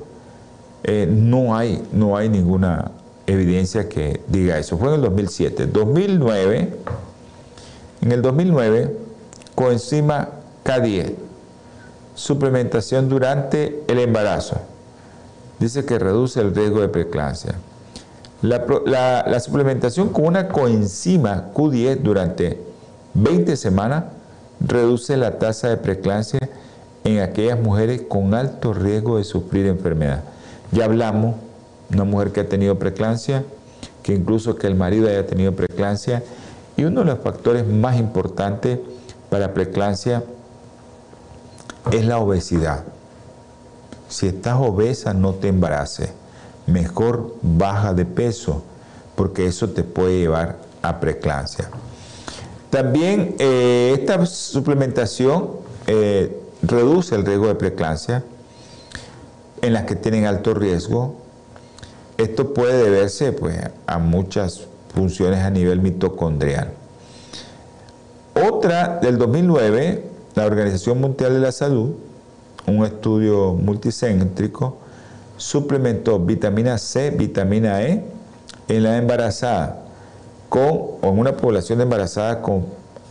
[0.82, 2.90] eh, no, hay, no hay ninguna
[3.26, 4.76] evidencia que diga eso.
[4.78, 5.66] Fue en el 2007.
[5.66, 6.76] 2009,
[8.02, 8.96] en el 2009,
[9.54, 10.28] coenzima
[10.64, 11.14] K10,
[12.14, 14.60] suplementación durante el embarazo.
[15.58, 17.54] Dice que reduce el riesgo de preeclampsia.
[18.44, 22.60] La, suplementación con una coenzima Q10 durante
[23.14, 24.04] 20 semanas
[24.60, 26.50] reduce la tasa de preeclampsia
[27.04, 30.24] en aquellas mujeres con alto riesgo de sufrir enfermedad.
[30.72, 31.36] Ya hablamos,
[31.90, 33.44] una mujer que ha tenido preeclampsia,
[34.02, 36.22] que incluso que el marido haya tenido preeclampsia,
[36.76, 38.78] y uno de los factores más importantes
[39.30, 40.22] para preeclampsia
[41.90, 42.84] es la obesidad.
[44.10, 46.10] Si estás obesa, no te embaraces
[46.66, 48.62] mejor baja de peso,
[49.14, 51.68] porque eso te puede llevar a preeclampsia.
[52.70, 55.50] También eh, esta suplementación
[55.86, 58.24] eh, reduce el riesgo de preeclampsia
[59.62, 61.16] en las que tienen alto riesgo.
[62.18, 66.72] Esto puede deberse pues, a muchas funciones a nivel mitocondrial.
[68.34, 70.04] Otra del 2009,
[70.34, 71.92] la Organización Mundial de la Salud,
[72.66, 74.78] un estudio multicéntrico,
[75.36, 78.04] suplementó vitamina C, vitamina E
[78.68, 79.82] en la embarazada
[80.48, 82.66] con, o en una población de embarazada con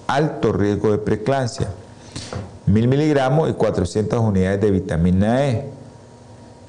[0.08, 1.68] alto riesgo de preeclampsia.
[2.66, 5.70] Mil miligramos y 400 unidades de vitamina E.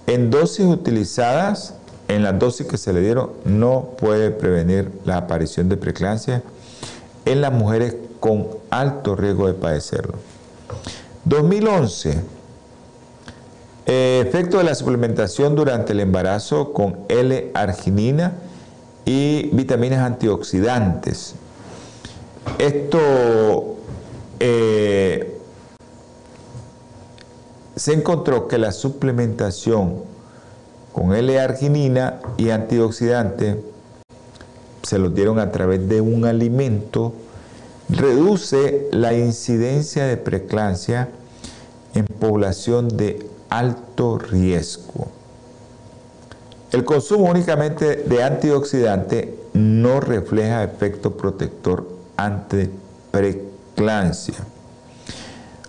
[0.07, 1.75] En dosis utilizadas,
[2.09, 6.43] en las dosis que se le dieron, no puede prevenir la aparición de preeclampsia
[7.25, 10.15] en las mujeres con alto riesgo de padecerlo.
[11.25, 12.21] 2011 eh,
[13.87, 18.33] efecto de la suplementación durante el embarazo con L-arginina
[19.05, 21.35] y vitaminas antioxidantes.
[22.59, 23.77] Esto
[24.41, 25.39] eh,
[27.77, 29.97] se encontró que la suplementación
[30.93, 33.61] con L-arginina y antioxidante
[34.83, 37.13] se los dieron a través de un alimento,
[37.89, 41.09] reduce la incidencia de preeclampsia
[41.95, 43.27] en población de
[43.59, 45.07] alto riesgo.
[46.73, 51.87] El consumo únicamente de antioxidante no refleja efecto protector
[52.17, 52.69] ante
[53.13, 54.35] preeclampsia.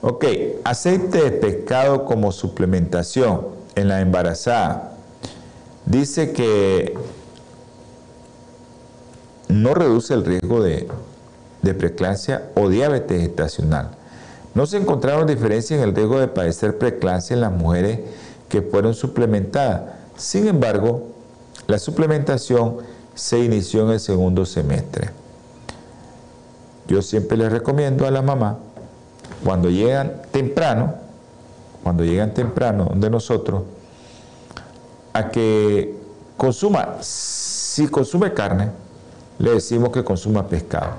[0.01, 0.25] Ok,
[0.63, 3.41] aceite de pescado como suplementación
[3.75, 4.93] en la embarazada.
[5.85, 6.97] Dice que
[9.47, 10.87] no reduce el riesgo de,
[11.61, 13.91] de preeclampsia o diabetes gestacional.
[14.55, 17.99] No se encontraron diferencias en el riesgo de padecer preeclampsia en las mujeres
[18.49, 19.81] que fueron suplementadas
[20.17, 21.09] sin embargo,
[21.67, 22.77] la suplementación
[23.13, 25.09] se inició en el segundo semestre.
[26.87, 28.57] Yo siempre les recomiendo a la mamá,
[29.43, 30.95] cuando llegan temprano,
[31.83, 33.63] cuando llegan temprano de nosotros,
[35.13, 35.97] a que
[36.37, 38.69] consuma, si consume carne,
[39.39, 40.93] le decimos que consuma pescado.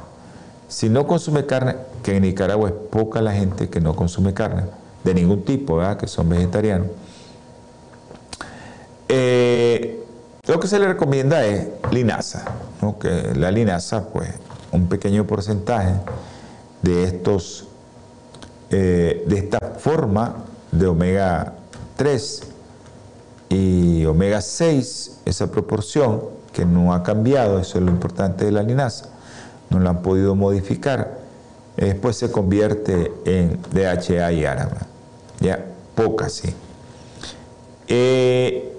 [0.68, 1.76] Si no consume carne,
[2.07, 4.62] que en Nicaragua es poca la gente que no consume carne,
[5.02, 5.96] de ningún tipo, ¿verdad?
[5.96, 6.86] que son vegetarianos.
[9.09, 10.04] Eh,
[10.46, 12.44] lo que se le recomienda es linaza,
[13.00, 14.30] que la linaza, pues,
[14.70, 15.94] un pequeño porcentaje
[16.82, 17.66] de estos,
[18.70, 21.54] eh, de esta forma de omega
[21.96, 22.42] 3
[23.48, 26.20] y omega 6, esa proporción
[26.52, 29.09] que no ha cambiado, eso es lo importante de la linaza,
[29.70, 31.15] no la han podido modificar,
[31.85, 34.87] después se convierte en DHA y ARA,
[35.41, 35.64] ya
[35.95, 36.55] poca sí.
[37.89, 38.72] Eh,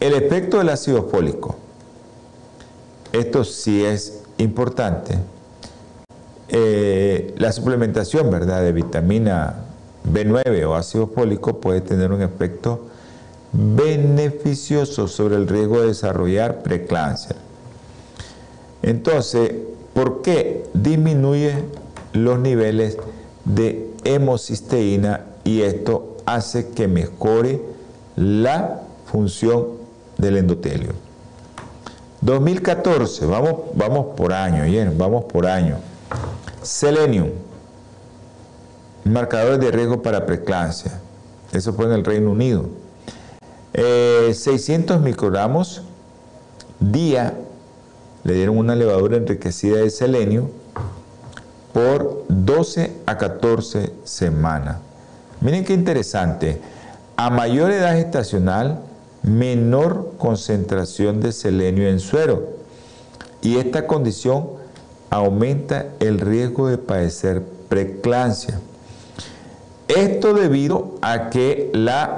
[0.00, 1.56] el efecto del ácido fólico.
[3.12, 5.18] Esto sí es importante.
[6.48, 9.56] Eh, la suplementación, ¿verdad?, de vitamina
[10.10, 12.86] B9 o ácido fólico puede tener un efecto
[13.52, 17.36] beneficioso sobre el riesgo de desarrollar preeclampsia.
[18.82, 19.52] Entonces,
[19.94, 21.64] ¿por qué disminuye
[22.12, 22.98] los niveles
[23.44, 27.62] de hemocisteína y esto hace que mejore
[28.16, 29.66] la función
[30.18, 30.92] del endotelio.
[32.20, 35.78] 2014, vamos, vamos por año, bien, vamos por año.
[36.62, 37.30] Selenium,
[39.04, 41.00] marcadores de riesgo para preeclampsia.
[41.52, 42.66] Eso fue en el Reino Unido.
[43.74, 45.82] 600 eh, microgramos
[46.78, 47.34] día
[48.22, 50.50] le dieron una levadura enriquecida de selenio
[51.72, 54.76] por 12 a 14 semanas.
[55.40, 56.60] Miren qué interesante.
[57.16, 58.80] A mayor edad gestacional,
[59.22, 62.48] menor concentración de selenio en suero
[63.40, 64.48] y esta condición
[65.10, 68.60] aumenta el riesgo de padecer preeclampsia.
[69.88, 72.08] Esto debido a que las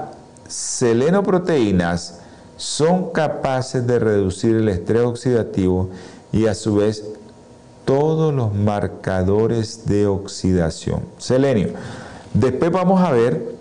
[0.48, 2.20] selenoproteínas
[2.56, 5.90] son capaces de reducir el estrés oxidativo
[6.32, 7.04] y a su vez
[7.84, 11.00] todos los marcadores de oxidación.
[11.18, 11.70] Selenio.
[12.32, 13.54] Después vamos a ver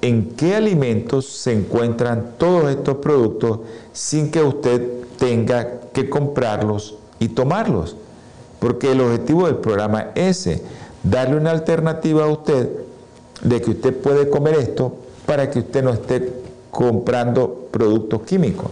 [0.00, 3.60] en qué alimentos se encuentran todos estos productos
[3.92, 7.96] sin que usted tenga que comprarlos y tomarlos.
[8.58, 10.62] Porque el objetivo del programa es ese,
[11.02, 12.68] darle una alternativa a usted
[13.42, 14.94] de que usted puede comer esto
[15.26, 16.32] para que usted no esté
[16.70, 18.70] comprando productos químicos.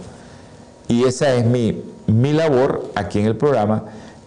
[0.87, 3.85] Y esa es mi, mi labor aquí en el programa,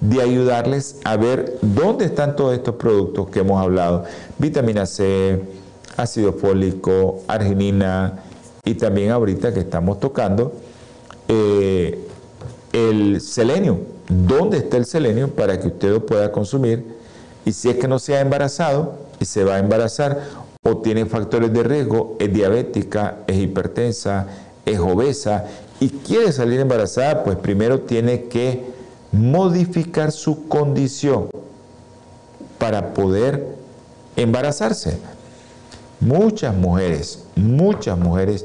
[0.08, 4.04] de ayudarles a ver dónde están todos estos productos que hemos hablado.
[4.38, 5.40] Vitamina C,
[5.96, 8.20] ácido fólico, arginina
[8.64, 10.52] y también ahorita que estamos tocando
[11.28, 12.06] eh,
[12.72, 13.78] el selenio.
[14.08, 16.84] ¿Dónde está el selenio para que usted lo pueda consumir?
[17.46, 20.20] Y si es que no se ha embarazado y se va a embarazar
[20.62, 24.26] o tiene factores de riesgo, es diabética, es hipertensa,
[24.66, 25.46] es obesa
[25.80, 28.73] y quiere salir embarazada, pues primero tiene que
[29.14, 31.28] modificar su condición
[32.58, 33.46] para poder
[34.16, 34.98] embarazarse.
[36.00, 38.44] Muchas mujeres, muchas mujeres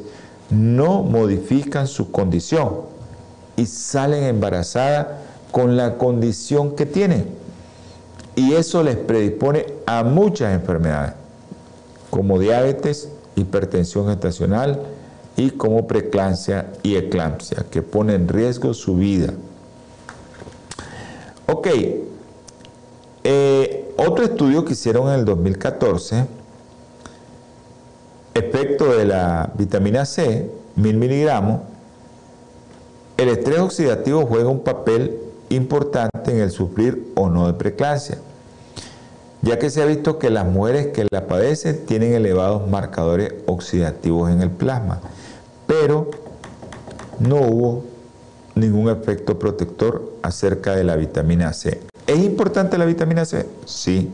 [0.50, 2.82] no modifican su condición
[3.58, 5.08] y salen embarazadas
[5.52, 7.26] con la condición que tienen.
[8.36, 11.14] Y eso les predispone a muchas enfermedades,
[12.10, 14.80] como diabetes, hipertensión gestacional
[15.36, 19.34] y como preeclampsia y eclampsia, que pone en riesgo su vida.
[21.60, 21.68] Ok,
[23.26, 26.26] eh, otro estudio que hicieron en el 2014
[28.34, 31.64] efecto de la vitamina C, mil miligramos,
[33.18, 38.20] el estrés oxidativo juega un papel importante en el sufrir o no de preeclampsia,
[39.42, 44.32] ya que se ha visto que las mujeres que la padecen tienen elevados marcadores oxidativos
[44.32, 45.02] en el plasma,
[45.68, 46.10] pero
[47.20, 47.99] no hubo
[48.60, 51.82] ningún efecto protector acerca de la vitamina C.
[52.08, 53.46] ¿Es importante la vitamina C?
[53.66, 54.12] Sí.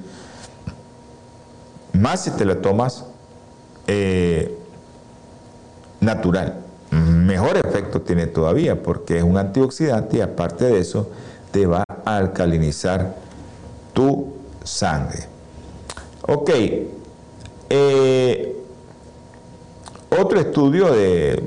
[1.93, 3.06] Más si te la tomas
[3.88, 4.58] eh,
[6.00, 6.62] natural.
[6.91, 11.10] Mejor efecto tiene todavía porque es un antioxidante y aparte de eso
[11.52, 13.16] te va a alcalinizar
[13.93, 14.34] tu
[14.64, 15.26] sangre.
[16.28, 16.52] Ok.
[17.70, 18.56] Eh,
[20.18, 21.43] otro estudio de,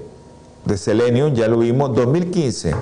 [0.69, 2.75] de selenio, ya lo vimos, 2015.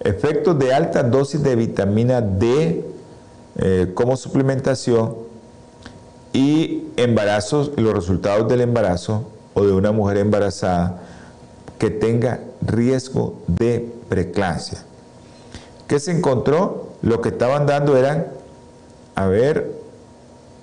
[0.00, 2.84] Efectos de alta dosis de vitamina D
[3.56, 5.16] eh, como suplementación
[6.32, 11.02] y embarazos, los resultados del embarazo o de una mujer embarazada
[11.78, 14.84] que tenga riesgo de preeclampsia.
[15.88, 16.92] ¿Qué se encontró?
[17.02, 18.28] Lo que estaban dando eran,
[19.16, 19.72] a ver,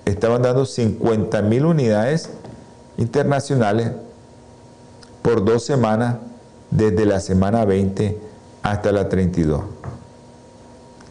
[0.06, 2.30] estaban dando 50 mil unidades
[2.96, 3.92] internacionales
[5.30, 6.16] por dos semanas,
[6.72, 8.18] desde la semana 20
[8.62, 9.62] hasta la 32.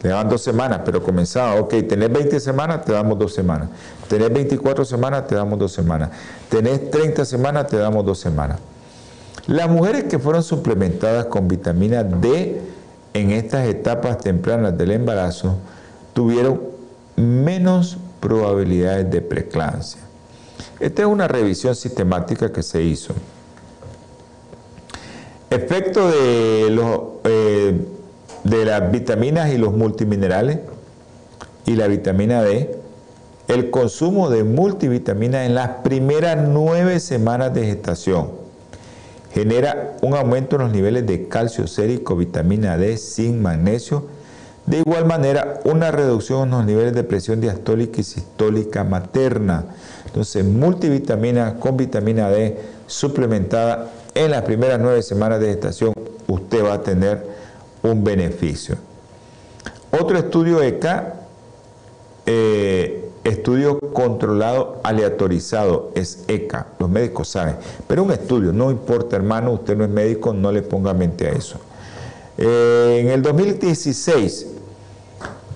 [0.02, 3.70] Le daban dos semanas, pero comenzaba, ok, tenés 20 semanas, te damos dos semanas.
[4.08, 6.10] Tenés 24 semanas, te damos dos semanas.
[6.50, 8.58] Tenés 30 semanas, te damos dos semanas.
[9.46, 12.60] Las mujeres que fueron suplementadas con vitamina D
[13.14, 15.56] en estas etapas tempranas del embarazo
[16.12, 16.60] tuvieron
[17.16, 20.00] menos probabilidades de preeclampsia.
[20.78, 23.14] Esta es una revisión sistemática que se hizo.
[25.50, 27.80] Efecto eh,
[28.44, 30.60] de las vitaminas y los multiminerales
[31.66, 32.76] y la vitamina D.
[33.48, 38.30] El consumo de multivitaminas en las primeras nueve semanas de gestación
[39.34, 44.06] genera un aumento en los niveles de calcio sérico, vitamina D, zinc, magnesio.
[44.66, 49.64] De igual manera, una reducción en los niveles de presión diastólica y sistólica materna.
[50.06, 53.90] Entonces, multivitamina con vitamina D suplementada
[54.24, 55.94] en las primeras nueve semanas de gestación
[56.28, 57.26] usted va a tener
[57.82, 58.76] un beneficio.
[59.90, 61.14] Otro estudio ECA,
[62.26, 67.56] eh, estudio controlado aleatorizado, es ECA, los médicos saben,
[67.86, 71.30] pero un estudio, no importa hermano, usted no es médico, no le ponga mente a
[71.30, 71.58] eso.
[72.36, 74.46] Eh, en el 2016,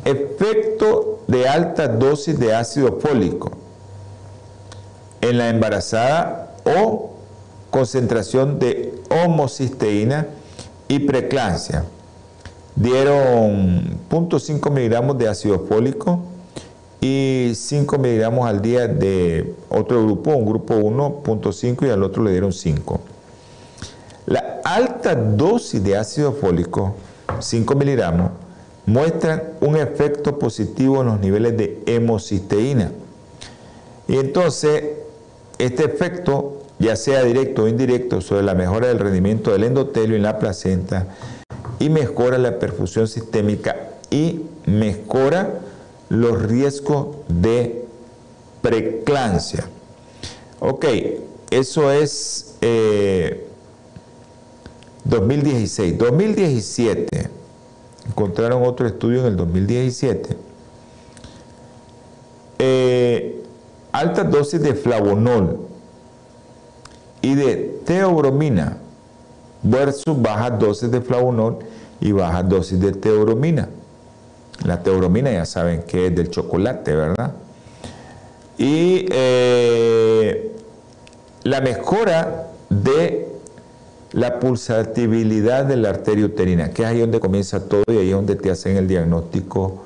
[0.05, 3.53] efecto de alta dosis de ácido fólico
[5.21, 7.14] en la embarazada o
[7.75, 10.29] concentración de homocisteína
[10.87, 11.85] y preeclampsia.
[12.77, 16.21] Dieron 0.5 miligramos de ácido fólico
[17.01, 22.31] y 5 miligramos al día de otro grupo, un grupo 1.5 y al otro le
[22.31, 23.01] dieron 5.
[24.27, 26.95] La alta dosis de ácido fólico,
[27.41, 28.31] 5 miligramos,
[28.87, 32.93] muestran un efecto positivo en los niveles de hemocisteína.
[34.07, 34.91] Y entonces,
[35.59, 36.54] este efecto
[36.85, 41.07] ya sea directo o indirecto, sobre la mejora del rendimiento del endotelio en la placenta
[41.79, 45.61] y mejora la perfusión sistémica y mejora
[46.11, 47.85] los riesgos de
[48.61, 49.65] preeclampsia.
[50.61, 50.85] Ok,
[51.51, 52.57] eso es
[55.05, 55.93] 2016.
[55.93, 57.31] Eh, 2017,
[58.09, 60.37] encontraron otro estudio en el 2017.
[62.59, 63.43] Eh,
[63.93, 65.74] altas dosis de flavonol
[67.25, 68.77] y de teobromina
[69.63, 71.57] versus bajas dosis de flavonol
[71.99, 73.71] y bajas dosis de teobromina.
[74.67, 77.33] La teobromina ya saben que es del chocolate, ¿verdad?
[78.59, 80.55] Y eh,
[81.45, 83.27] la mejora de
[84.13, 88.15] la pulsatibilidad de la arteria uterina, que es ahí donde comienza todo y ahí es
[88.15, 89.83] donde te hacen el diagnóstico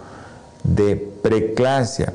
[0.64, 2.14] de preeclampsia.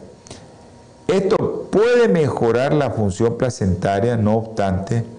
[1.08, 5.13] Esto puede mejorar la función placentaria, no obstante,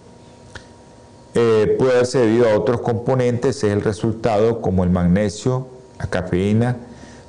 [1.35, 5.67] eh, puede haberse debido a otros componentes, es el resultado como el magnesio,
[5.99, 6.77] la cafeína.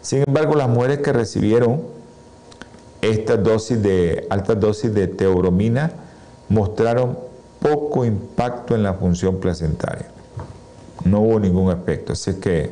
[0.02, 1.82] Sin embargo, las mujeres que recibieron
[3.02, 5.92] esta dosis de altas dosis de teobromina
[6.50, 7.18] mostraron
[7.60, 10.08] poco impacto en la función placentaria.
[11.04, 12.72] No hubo ningún efecto, así que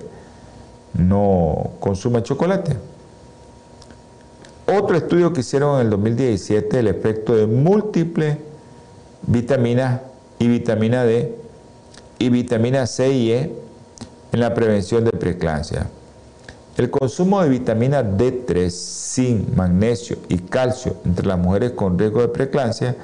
[0.94, 2.78] no consuma chocolate.
[4.68, 8.38] Otro estudio que hicieron en el 2017, el efecto de múltiples
[9.24, 10.02] vitaminas
[10.44, 11.34] y vitamina D
[12.20, 13.52] y vitamina C y E
[14.34, 15.88] en la prevención de preeclampsia.
[16.76, 22.28] El consumo de vitamina D3, zinc, magnesio y calcio entre las mujeres con riesgo de
[22.28, 22.98] preeclampsia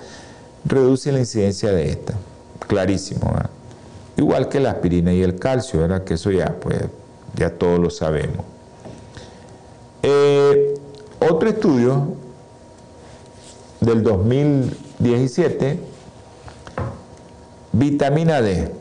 [0.66, 2.14] reduce la incidencia de esta.
[2.68, 3.32] Clarísimo.
[4.18, 6.04] Igual que la aspirina y el calcio, ¿verdad?
[6.04, 6.78] que eso ya, pues,
[7.38, 8.46] ya todos lo sabemos.
[10.04, 10.76] Eh,
[11.20, 12.16] otro estudio
[13.80, 15.89] del 2017,
[17.72, 18.72] vitamina D.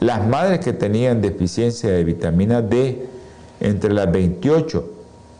[0.00, 3.06] las madres que tenían deficiencia de vitamina D
[3.60, 4.90] entre las 28,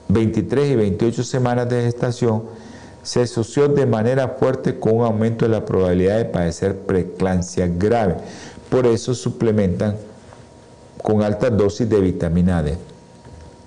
[0.09, 2.43] 23 y 28 semanas de gestación
[3.03, 8.17] se asoció de manera fuerte con un aumento de la probabilidad de padecer preeclampsia grave.
[8.71, 9.97] Por eso suplementan
[11.03, 12.77] con altas dosis de vitamina D.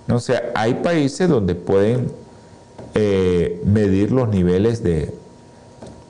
[0.09, 2.09] O sea, hay países donde pueden
[2.95, 5.13] eh, medir los niveles de,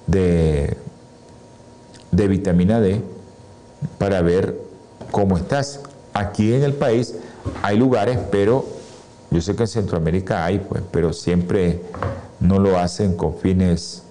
[0.05, 0.77] de,
[2.17, 3.01] de vitamina D
[3.97, 4.59] para ver
[5.11, 5.81] cómo estás.
[6.13, 7.15] Aquí en el país
[7.61, 8.65] hay lugares, pero
[9.29, 11.81] yo sé que en Centroamérica hay, pues, pero siempre
[12.39, 14.03] no lo hacen con fines,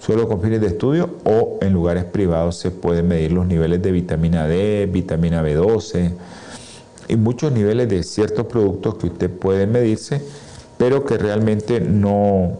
[0.00, 3.92] solo con fines de estudio o en lugares privados se pueden medir los niveles de
[3.92, 6.12] vitamina D, vitamina B12
[7.08, 10.20] y muchos niveles de ciertos productos que usted puede medirse,
[10.78, 12.58] pero que realmente no,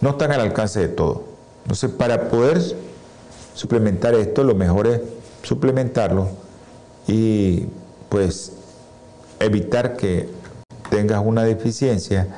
[0.00, 1.31] no están al alcance de todo.
[1.62, 2.60] Entonces, para poder
[3.54, 5.00] suplementar esto, lo mejor es
[5.42, 6.28] suplementarlo
[7.06, 7.66] y
[8.08, 8.52] pues
[9.40, 10.28] evitar que
[10.90, 12.28] tengas una deficiencia.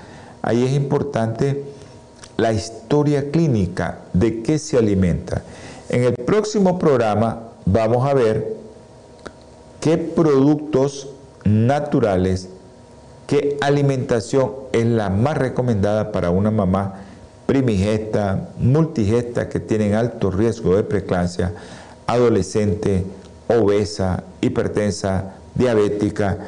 [0.43, 1.65] Ahí es importante
[2.37, 5.43] la historia clínica de qué se alimenta.
[5.89, 8.57] En el próximo programa vamos a ver
[9.81, 11.09] qué productos
[11.45, 12.49] naturales,
[13.27, 17.01] qué alimentación es la más recomendada para una mamá
[17.47, 21.53] primigesta, multigesta que tienen alto riesgo de preeclampsia,
[22.07, 23.05] adolescente,
[23.49, 26.39] obesa, hipertensa, diabética,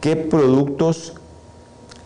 [0.00, 1.14] qué productos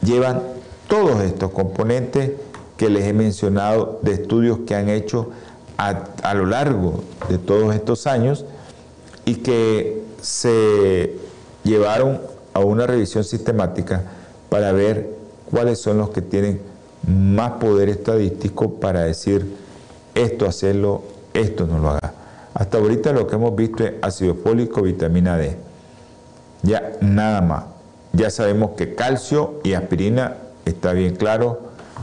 [0.03, 0.43] llevan
[0.89, 2.32] todos estos componentes
[2.76, 5.30] que les he mencionado de estudios que han hecho
[5.78, 8.45] a, lo largo de todos estos años
[9.24, 11.16] y que se
[11.64, 12.20] llevaron
[12.55, 14.05] a una revisión sistemática
[14.49, 15.11] para ver
[15.51, 16.61] cuáles son los que tienen
[17.07, 19.47] más poder estadístico para decir
[20.15, 21.03] esto hacerlo,
[21.35, 22.13] esto no lo haga.
[22.55, 25.57] Hasta ahorita lo que hemos visto es ácido fólico, vitamina D.
[26.63, 27.65] Ya nada más.
[28.13, 31.61] Ya sabemos que calcio y aspirina está bien claro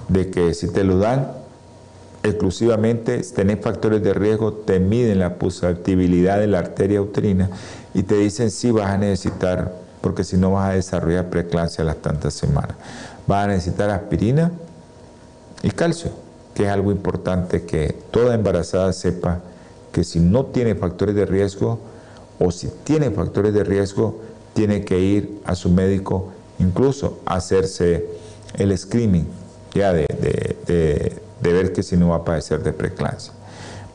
[0.09, 1.31] de que si te lo dan
[2.21, 7.49] exclusivamente, si tenés factores de riesgo, te miden la pulsatibilidad de la arteria uterina
[7.93, 11.85] y te dicen si vas a necesitar, porque si no vas a desarrollar preeclampsia a
[11.85, 12.75] las tantas semanas.
[13.25, 14.51] Vas a necesitar aspirina
[15.63, 16.11] y calcio,
[16.53, 19.39] que es algo importante que toda embarazada sepa
[19.91, 21.79] que si no tiene factores de riesgo
[22.39, 24.19] o si tiene factores de riesgo,
[24.53, 28.05] tiene que ir a su médico, incluso hacerse
[28.55, 29.27] el screening,
[29.73, 30.05] ya de,
[31.41, 33.33] ver que si no va a padecer de preeclampsia.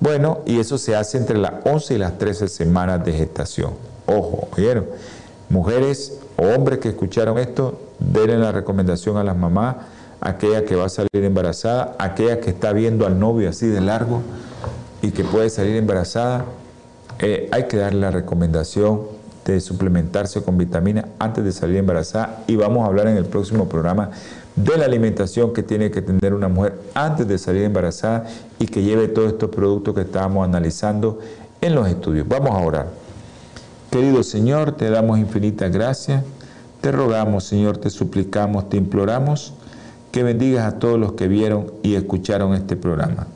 [0.01, 3.73] Bueno, y eso se hace entre las 11 y las 13 semanas de gestación.
[4.07, 4.87] Ojo, ¿oyeron?
[5.49, 9.77] Mujeres o hombres que escucharon esto, denle la recomendación a las mamás,
[10.21, 14.23] aquella que va a salir embarazada, aquella que está viendo al novio así de largo,
[15.03, 16.45] y que puede salir embarazada,
[17.21, 19.03] eh, hay que darle la recomendación
[19.45, 23.69] de suplementarse con vitamina antes de salir embarazada y vamos a hablar en el próximo
[23.69, 24.11] programa
[24.57, 28.27] de la alimentación que tiene que tener una mujer antes de salir embarazada
[28.59, 31.19] y que lleve todos estos productos que estábamos analizando
[31.61, 32.29] en los estudios.
[32.29, 32.87] Vamos a orar.
[33.91, 36.23] Querido Señor, te damos infinitas gracias.
[36.81, 39.55] Te rogamos, Señor, te suplicamos, te imploramos
[40.11, 43.27] que bendigas a todos los que vieron y escucharon este programa.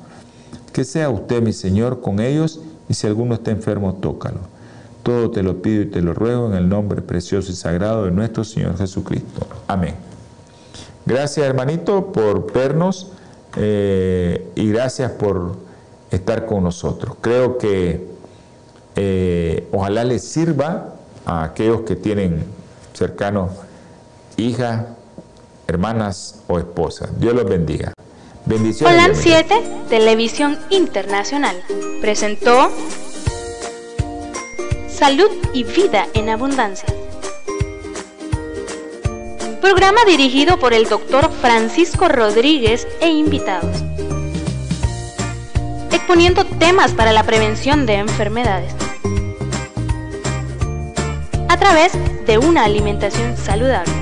[0.72, 4.40] Que sea usted, mi Señor, con ellos y si alguno está enfermo, tócalo.
[5.02, 8.10] Todo te lo pido y te lo ruego en el nombre precioso y sagrado de
[8.10, 9.46] nuestro Señor Jesucristo.
[9.66, 9.94] Amén.
[11.04, 13.12] Gracias, hermanito, por vernos
[13.56, 15.56] eh, y gracias por
[16.10, 17.16] estar con nosotros.
[17.20, 18.06] Creo que
[18.94, 20.94] eh, ojalá les sirva
[21.26, 22.44] a aquellos que tienen
[22.92, 23.50] cercanos
[24.36, 24.86] hijas,
[25.72, 27.18] hermanas o esposas.
[27.18, 27.92] Dios los bendiga.
[28.44, 28.94] Bendiciones.
[28.94, 31.56] Holan 7, Televisión Internacional,
[32.00, 32.70] presentó
[34.88, 36.88] Salud y Vida en Abundancia.
[39.60, 43.82] Programa dirigido por el doctor Francisco Rodríguez e invitados.
[45.90, 48.74] Exponiendo temas para la prevención de enfermedades.
[51.48, 51.92] A través
[52.26, 54.01] de una alimentación saludable.